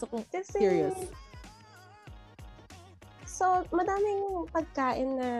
[0.00, 0.96] So, kung Kasi, curious.
[3.28, 5.30] salt, madaming pagkain na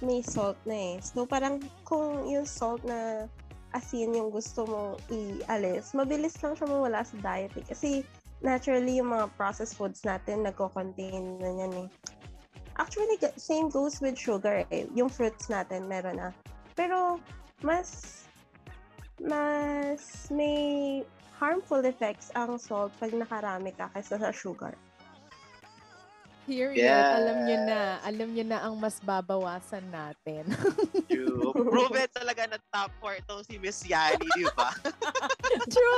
[0.00, 1.04] may salt na eh.
[1.04, 3.28] So, parang kung yung salt na
[3.70, 7.66] asin yung gusto mong ialis, mabilis lang siya mawala sa diet eh.
[7.68, 7.90] Kasi,
[8.40, 11.88] naturally, yung mga processed foods natin, nagko-contain na yan eh.
[12.80, 14.88] Actually, same goes with sugar eh.
[14.96, 16.28] Yung fruits natin, meron na.
[16.72, 17.20] Pero,
[17.60, 18.24] mas,
[19.20, 21.04] mas may
[21.36, 24.72] harmful effects ang salt pag nakarami ka kaysa sa sugar.
[26.50, 26.88] Period.
[26.90, 27.80] Alam nyo na.
[28.02, 30.48] Alam nyo na ang mas babawasan natin.
[31.06, 31.54] True.
[31.70, 34.74] Proven talaga na top 4 itong si Miss Yani, di ba?
[35.70, 35.89] True!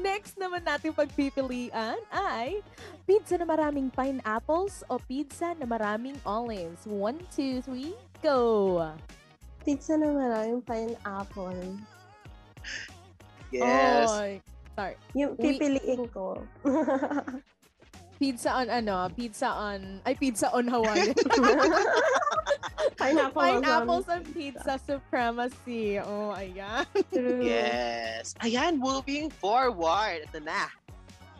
[0.00, 2.64] Next naman natin pagpipilian ay
[3.04, 6.88] pizza na maraming pineapples o pizza na maraming olives.
[6.88, 7.92] One, two, three,
[8.24, 8.80] go!
[9.60, 11.76] Pizza na maraming pineapple.
[13.52, 14.08] Yes.
[14.08, 14.40] Oy.
[14.72, 14.96] Sorry.
[15.12, 16.40] Yung We- pipiliin ko.
[18.20, 19.08] Pizza on ano?
[19.16, 20.04] Pizza on...
[20.04, 21.16] Ay, pizza on Hawaii.
[23.00, 23.40] Pineapple.
[23.40, 25.96] Pineapples on pizza supremacy.
[25.96, 26.84] Oh, ayan.
[27.08, 27.40] True.
[27.40, 28.36] Yes.
[28.44, 30.28] Ayan, moving forward.
[30.28, 30.68] Ito na.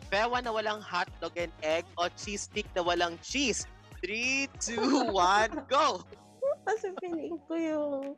[0.09, 3.69] Pewa na walang hotdog and egg o cheese stick na walang cheese.
[4.01, 6.01] 3, 2, 1, go!
[6.65, 8.17] Kasi feeling ko yung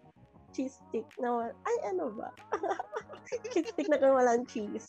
[0.55, 1.53] cheese stick na wala.
[1.67, 2.31] Ay, ano ba?
[3.51, 4.87] cheese stick na kung walang cheese.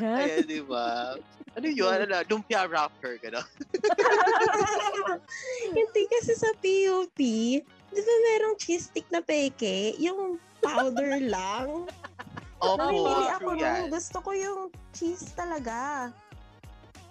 [0.00, 1.18] Ayan, di ba?
[1.54, 1.86] Ano yun?
[1.86, 2.26] Ano na?
[2.26, 3.44] Lumpia wrapper, gano'n.
[5.78, 7.18] Hindi kasi sa PUP,
[7.94, 9.94] di ba merong cheese stick na peke?
[10.02, 11.86] Yung powder lang.
[12.58, 13.82] Opo, Namimili ako nun.
[13.92, 16.10] Gusto ko yung cheese talaga.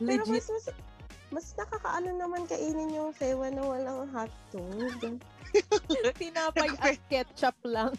[0.01, 0.33] Pero Legit.
[0.33, 0.65] mas, mas,
[1.33, 5.17] mas nakakaano naman kainin yung fewa na walang hotdog.
[6.21, 7.93] Tinapay at ketchup lang.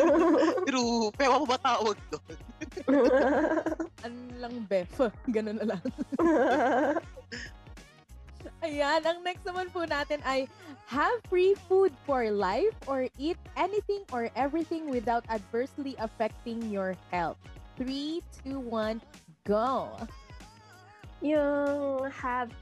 [0.68, 1.08] True.
[1.16, 2.36] Pewa mo ba tawag doon?
[4.04, 5.00] Ano lang, bef.
[5.32, 5.82] Ganun na lang.
[8.60, 10.44] Ayan, ang next naman po natin ay
[10.84, 17.40] have free food for life or eat anything or everything without adversely affecting your health.
[17.80, 19.00] 3, 2, 1,
[19.48, 19.88] go!
[21.24, 22.52] yung have,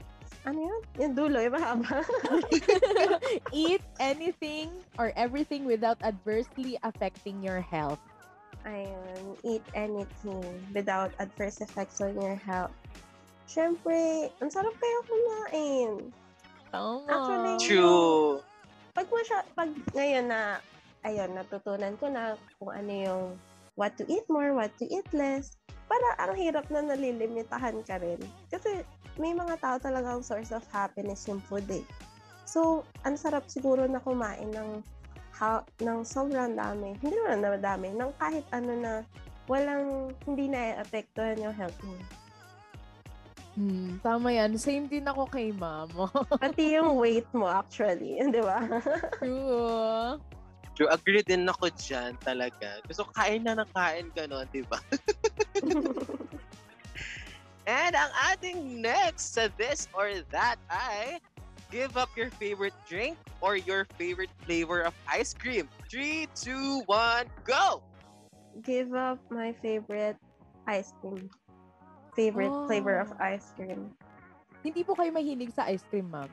[0.43, 0.81] ano yun?
[0.99, 2.03] Yung dulo, yung mahaba.
[3.55, 7.99] eat anything or everything without adversely affecting your health.
[8.63, 12.71] Ayun, eat anything without adverse effects on your health.
[13.47, 15.91] Siyempre, ang sarap kaya kumain.
[16.71, 17.07] Tama.
[17.11, 18.39] Actually, True.
[18.95, 20.63] Pag, masya, pag ngayon na,
[21.03, 23.23] ayun, natutunan ko na kung ano yung
[23.75, 25.59] what to eat more, what to eat less.
[25.93, 28.17] para ang hirap na nalilimitahan ka rin.
[28.49, 28.81] Kasi
[29.17, 31.85] may mga tao talagang source of happiness yung food eh.
[32.49, 34.81] So, ang sarap siguro na kumain ng
[35.37, 36.93] ha- ng sobrang dami.
[37.01, 37.87] Hindi naman na dami.
[37.93, 38.93] Ng kahit ano na
[39.49, 41.97] walang, hindi na apektuhan yung health mo.
[43.53, 44.57] Hmm, tama yan.
[44.57, 46.09] Same din ako kay mama.
[46.41, 48.65] Pati yung weight mo actually, di ba?
[49.21, 50.17] True.
[50.73, 52.81] True, agree din ako dyan talaga.
[52.89, 54.81] Gusto kain na ng kain gano'n, di ba?
[57.63, 61.23] And ang ating next sa this or that ay
[61.71, 65.71] give up your favorite drink or your favorite flavor of ice cream.
[65.87, 67.81] 3, 2, 1, go!
[68.61, 70.19] Give up my favorite
[70.67, 71.31] ice cream.
[72.13, 72.67] Favorite Oh.
[72.69, 73.89] flavor of ice cream.
[74.61, 76.29] Hindi po kayo mahilig sa ice cream, ma'am.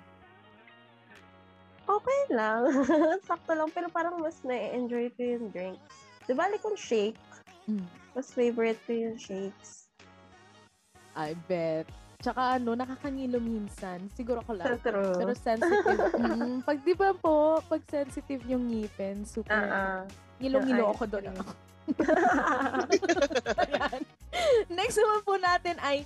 [1.88, 2.70] Okay lang.
[3.26, 3.66] Sakto lang.
[3.74, 5.82] Pero parang mas na-enjoy ko yung drinks.
[6.26, 7.18] Di ba, like kung shake,
[7.68, 7.86] Mm.
[8.16, 9.89] mas favorite ko yung shakes.
[11.16, 11.86] I bet.
[12.20, 14.04] Tsaka ano, nakakangilo minsan.
[14.12, 14.76] Siguro ko lang.
[14.84, 15.16] True.
[15.16, 16.00] Pero sensitive.
[16.20, 20.04] mm, pag di ba po, pag sensitive yung ngipin, super, Ah, ah.
[20.36, 21.32] ngilo-ngilo Yung ako doon.
[24.76, 26.04] Next naman po natin ay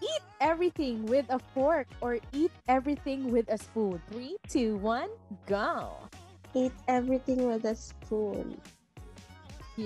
[0.00, 4.00] eat everything with a fork or eat everything with a spoon.
[4.08, 5.08] 3, 2, 1,
[5.44, 5.92] go!
[6.56, 8.56] Eat everything with a spoon.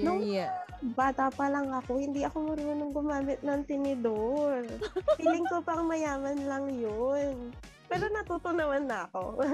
[0.01, 0.19] No.
[0.19, 0.51] Period.
[0.97, 4.67] Bata pa lang ako, hindi ako marunong gumamit ng tinidor.
[5.21, 7.53] Feeling ko pang mayaman lang yun.
[7.87, 9.23] Pero natuto naman na ako.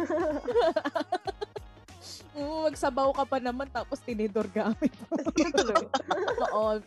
[2.30, 5.18] Mm, magsabaw ka pa naman tapos tinidor gamit mo.
[6.54, 6.78] Oo.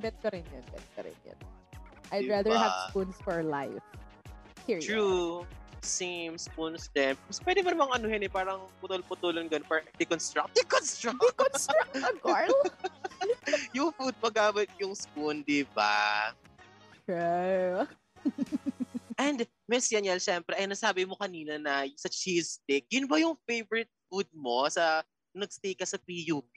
[0.00, 0.64] Bet ko rin yun.
[0.72, 1.38] Bet ko rin yun.
[2.08, 2.40] I'd Diba?
[2.40, 3.84] rather have spoons for life.
[4.64, 4.82] Period.
[4.88, 5.44] True.
[5.82, 7.14] Same spoons din.
[7.26, 10.52] Mas pwede ba namang anuhin eh, parang putol-putulan ganun, para deconstruct.
[10.54, 11.18] Deconstruct!
[11.18, 12.58] Deconstruct a girl.
[13.76, 16.34] yung food paggamit yung spoon, di ba?
[17.06, 17.86] True.
[19.18, 23.34] And Miss Yaniel, syempre, ay nasabi mo kanina na sa cheese stick, yun ba yung
[23.42, 25.02] favorite food mo sa
[25.34, 26.54] nagstay ka sa PUP?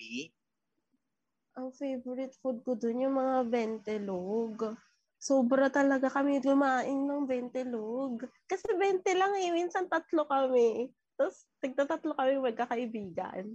[1.58, 4.78] Ang favorite food ko dun yung mga bentelog.
[5.22, 8.26] Sobra talaga kami kumain ng bentelog.
[8.50, 9.54] Kasi bente lang eh.
[9.54, 10.90] Minsan tatlo kami.
[11.14, 13.54] Tapos, tigtatatlo kami magkakaibigan.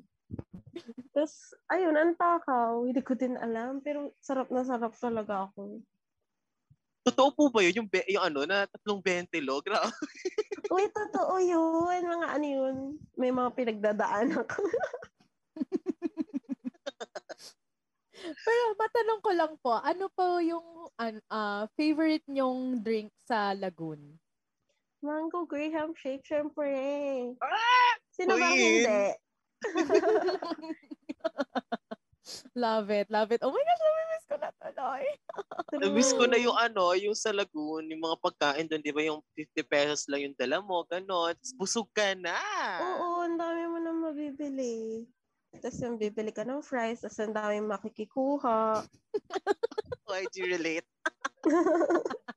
[1.10, 2.86] Tapos, ayun, ang takaw.
[2.86, 3.82] Hindi ko din alam.
[3.82, 5.82] Pero sarap na sarap talaga ako.
[7.02, 7.82] Totoo po ba yun?
[7.82, 9.58] Yung, be- yung ano, na tatlong 20 lo?
[9.58, 9.90] Grabe.
[10.70, 12.02] Uy, totoo yun.
[12.06, 12.76] Mga ano yun.
[13.18, 14.62] May mga pinagdadaan ako.
[18.22, 24.16] Pero matanong ko lang po, ano po yung an ah, favorite nyong drink sa Lagoon?
[25.04, 26.72] Mango Graham Shake, syempre.
[27.38, 27.94] Ah!
[28.10, 28.82] Sino Queen!
[28.82, 29.04] hindi?
[32.56, 33.44] love it, love it.
[33.44, 35.04] Oh my gosh, nami-miss ko na tuloy.
[35.84, 39.20] Namiss ko na yung ano, yung sa Lagoon, yung mga pagkain doon, di ba yung
[39.36, 41.36] 50 pesos lang yung dala mo, gano'n.
[41.60, 42.36] Busog ka na.
[42.80, 45.04] Oo, ang dami mo na mabibili.
[45.60, 48.84] Tapos yung bibili ka ng fries, tapos ang dami makikikuha.
[50.08, 50.86] Why do you relate?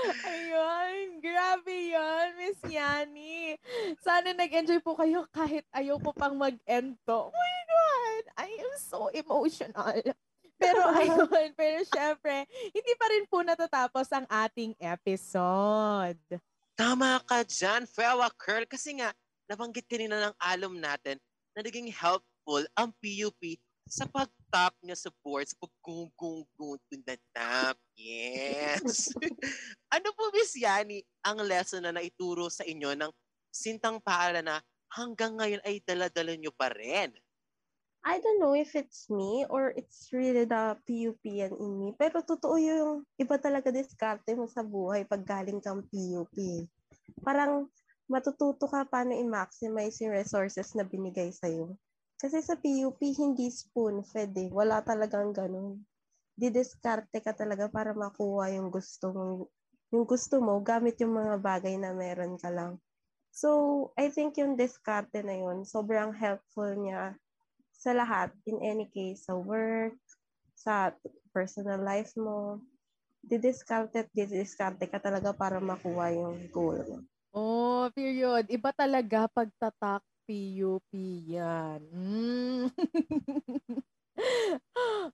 [0.00, 3.58] Ayun, grabe yun, Miss Yani.
[3.98, 7.28] Sana nag-enjoy po kayo kahit ayaw po pang mag-ento.
[7.28, 9.98] Oh my God, I am so emotional.
[10.60, 16.20] Pero ayun, pero syempre, hindi pa rin po natatapos ang ating episode.
[16.78, 18.64] Tama ka dyan, Fewa Curl.
[18.70, 19.10] Kasi nga,
[19.50, 21.18] nabanggit kanina ng alum natin
[21.56, 23.58] na naging helpful ang PUP
[23.90, 27.74] sa pag-top niya sa board, sa pag-gung-gung-gung to the top.
[27.98, 29.10] Yes.
[29.94, 33.10] ano po, Miss Yani, ang lesson na naituro sa inyo ng
[33.50, 34.62] sintang paara na
[34.94, 37.10] hanggang ngayon ay dala-dala nyo pa rin?
[38.00, 41.88] I don't know if it's me or it's really the PUP and in me.
[42.00, 46.64] Pero totoo yung iba talaga diskarte mo sa buhay pag galing kang PUP.
[47.20, 47.68] Parang
[48.10, 51.78] matututo ka paano i-maximize yung resources na binigay sa'yo.
[52.18, 54.50] Kasi sa PUP, hindi spoon-fed eh.
[54.50, 55.80] Wala talagang ganun.
[56.34, 59.24] Didiskarte ka talaga para makuha yung gusto mo,
[59.94, 62.76] yung gusto mo gamit yung mga bagay na meron ka lang.
[63.30, 67.14] So, I think yung diskarte na yun, sobrang helpful niya
[67.70, 69.96] sa lahat, in any case, sa work,
[70.58, 70.92] sa
[71.30, 72.58] personal life mo,
[73.22, 76.98] didiscount at didiscarte ka talaga para makuha yung goal mo.
[77.30, 78.50] Oh, period.
[78.50, 80.90] Iba talaga pagtatak PUP
[81.26, 81.80] yan.
[81.94, 82.70] Mm.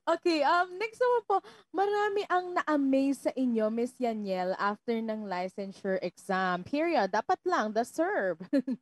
[0.06, 1.36] Okay, um, next naman po,
[1.70, 6.62] marami ang na-amaze sa inyo, Miss Yaniel, after ng licensure exam.
[6.66, 7.10] Period.
[7.10, 8.38] Dapat lang, deserve.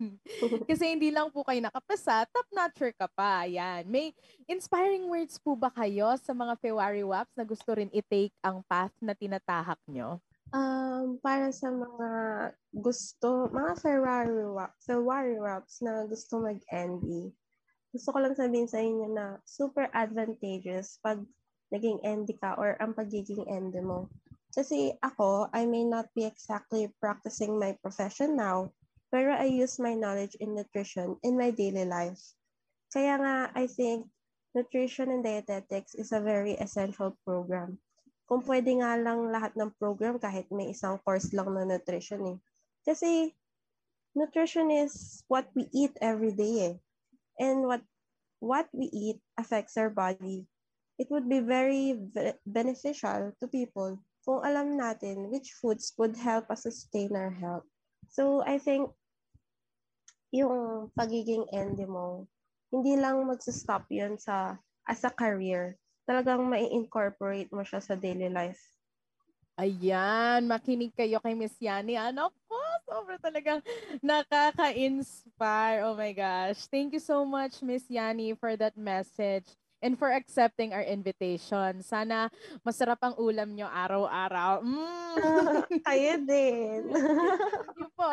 [0.71, 3.45] Kasi hindi lang po kayo nakapasa, top notcher ka pa.
[3.49, 3.89] Yan.
[3.89, 4.13] May
[4.49, 8.95] inspiring words po ba kayo sa mga February WAPs na gusto rin i-take ang path
[9.01, 10.21] na tinatahak nyo?
[10.55, 12.11] Um, para sa mga
[12.79, 14.39] gusto, mga Ferrari
[14.87, 17.35] Ferrari Raps na gusto mag-ND,
[17.91, 21.19] gusto ko lang sabihin sa inyo na super advantageous pag
[21.75, 24.07] naging ND ka or ang pagiging ND mo.
[24.55, 28.71] Kasi ako, I may not be exactly practicing my profession now,
[29.11, 32.23] pero I use my knowledge in nutrition in my daily life.
[32.95, 34.07] Kaya nga, I think
[34.55, 37.83] nutrition and dietetics is a very essential program.
[38.25, 42.39] Kung pwede nga lang lahat ng program kahit may isang course lang na nutrition eh.
[42.85, 43.33] Kasi
[44.17, 46.77] nutrition is what we eat every day eh
[47.43, 47.83] and what
[48.39, 50.47] what we eat affects our body.
[50.97, 56.49] It would be very ve- beneficial to people kung alam natin which foods would help
[56.49, 57.67] us sustain our health.
[58.09, 58.89] So I think
[60.35, 62.27] yung pagiging end mo,
[62.73, 64.59] hindi lang magsa-stop yun sa
[64.89, 65.79] as a career.
[66.05, 68.61] Talagang mai-incorporate mo siya sa daily life.
[69.55, 71.95] Ayan, makinig kayo kay Miss Yani.
[71.95, 73.63] Ano po, sobra talagang
[74.03, 75.87] nakaka-inspire.
[75.87, 76.67] Oh my gosh.
[76.69, 79.47] Thank you so much, Miss Yani, for that message
[79.79, 81.87] and for accepting our invitation.
[81.87, 82.29] Sana
[82.67, 84.59] masarap ang ulam nyo araw-araw.
[84.67, 85.17] Mm.
[85.87, 86.81] Kayo din.
[87.55, 88.11] Thank you po.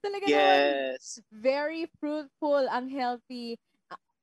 [0.00, 0.60] Talaga naman,
[0.96, 1.20] Yes.
[1.28, 3.60] very fruitful ang healthy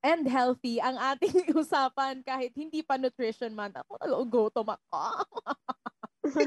[0.05, 3.73] and healthy ang ating usapan kahit hindi pa nutrition month.
[3.73, 5.01] Ako nagugutom ako.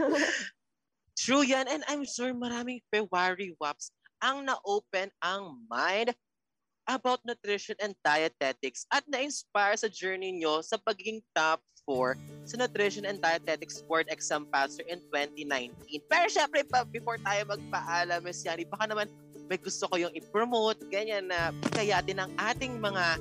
[1.18, 1.66] True yan.
[1.66, 3.90] And I'm sure maraming February WAPs
[4.22, 6.14] ang na-open ang mind
[6.86, 13.08] about nutrition and dietetics at na-inspire sa journey nyo sa pagiging top 4 sa Nutrition
[13.08, 15.72] and Dietetics Board Exam Passer in 2019.
[16.04, 18.44] Pero syempre, pa, before tayo magpaalam, Ms.
[18.44, 19.08] Yani, baka naman
[19.48, 23.16] may gusto ko yung i-promote, ganyan na pagkayatin ng ating mga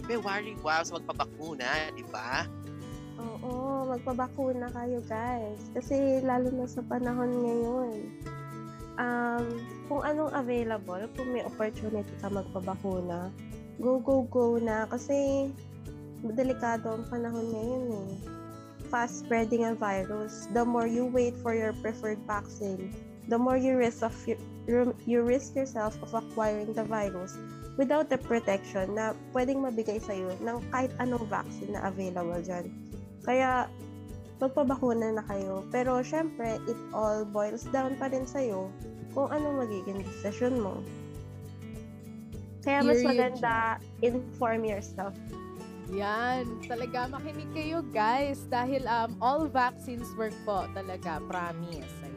[0.00, 2.48] February WAPs magpabakuna, di ba?
[3.22, 5.60] Oo, magpabakuna kayo guys.
[5.76, 7.92] Kasi lalo na sa panahon ngayon.
[9.00, 9.46] Um,
[9.88, 13.30] kung anong available, kung may opportunity ka magpabakuna,
[13.78, 14.88] go, go, go na.
[14.90, 15.48] Kasi
[16.24, 18.10] delikado ang panahon ngayon eh.
[18.92, 20.50] Fast spreading ang virus.
[20.52, 22.92] The more you wait for your preferred vaccine,
[23.30, 24.12] the more you risk of
[24.68, 27.34] you risk yourself of acquiring the virus
[27.80, 32.68] without the protection na pwedeng mabigay sa'yo ng kahit anong vaccine na available dyan.
[33.24, 33.70] Kaya,
[34.42, 35.62] magpabakuna na kayo.
[35.70, 38.68] Pero, syempre, it all boils down pa rin sa'yo
[39.14, 40.82] kung anong magiging decision mo.
[42.66, 45.14] Kaya, mas maganda, inform yourself.
[45.92, 52.11] Yan, talaga makinig kayo guys dahil um, all vaccines work po talaga, promise.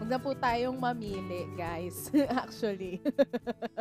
[0.00, 2.08] Huwag na po tayong mamili guys,
[2.40, 3.04] actually.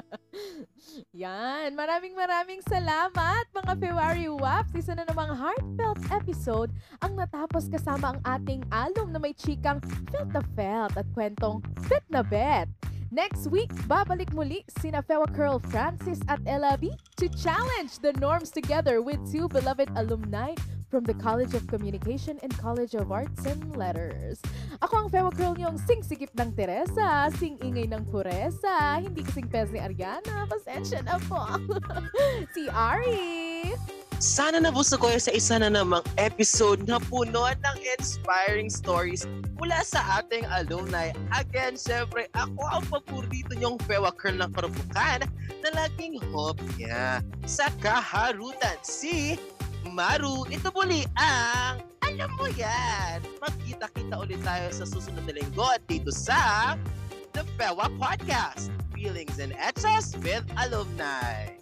[1.16, 4.76] Yan, maraming maraming salamat mga February Waps.
[4.76, 9.80] Isa na namang heartfelt episode ang natapos kasama ang ating alum na may chikang
[10.12, 12.68] felt na felt at kwentong bet na bet.
[13.16, 16.76] Next week, babalik muli sina Fewa Curl Francis at Ella
[17.16, 20.52] to challenge the norms together with two beloved alumni
[20.90, 24.42] from the College of Communication and College of Arts and Letters.
[24.82, 29.78] Ako ang Fewa Curl niyong sing-sigip ng Teresa, sing-ingay ng Puresa, hindi kasing pes ni
[29.78, 31.38] Ariana, pasensya na po.
[32.58, 33.78] si Ari!
[34.20, 39.24] Sana nabusog kayo sa isa na namang episode na puno ng inspiring stories
[39.56, 41.16] mula sa ating alumni.
[41.32, 45.24] Again, syempre, ako ang paborito niyong Pewa Curl ng Karupukan
[45.64, 48.76] na laging hopya sa kaharutan.
[48.84, 49.40] Si
[49.88, 53.24] Maru, ito muli ang alam mo yan.
[53.40, 56.76] Magkita-kita ulit tayo sa susunod na linggo at dito sa
[57.32, 58.74] The Pewa Podcast.
[58.92, 61.56] Feelings and Etchas with Alumni.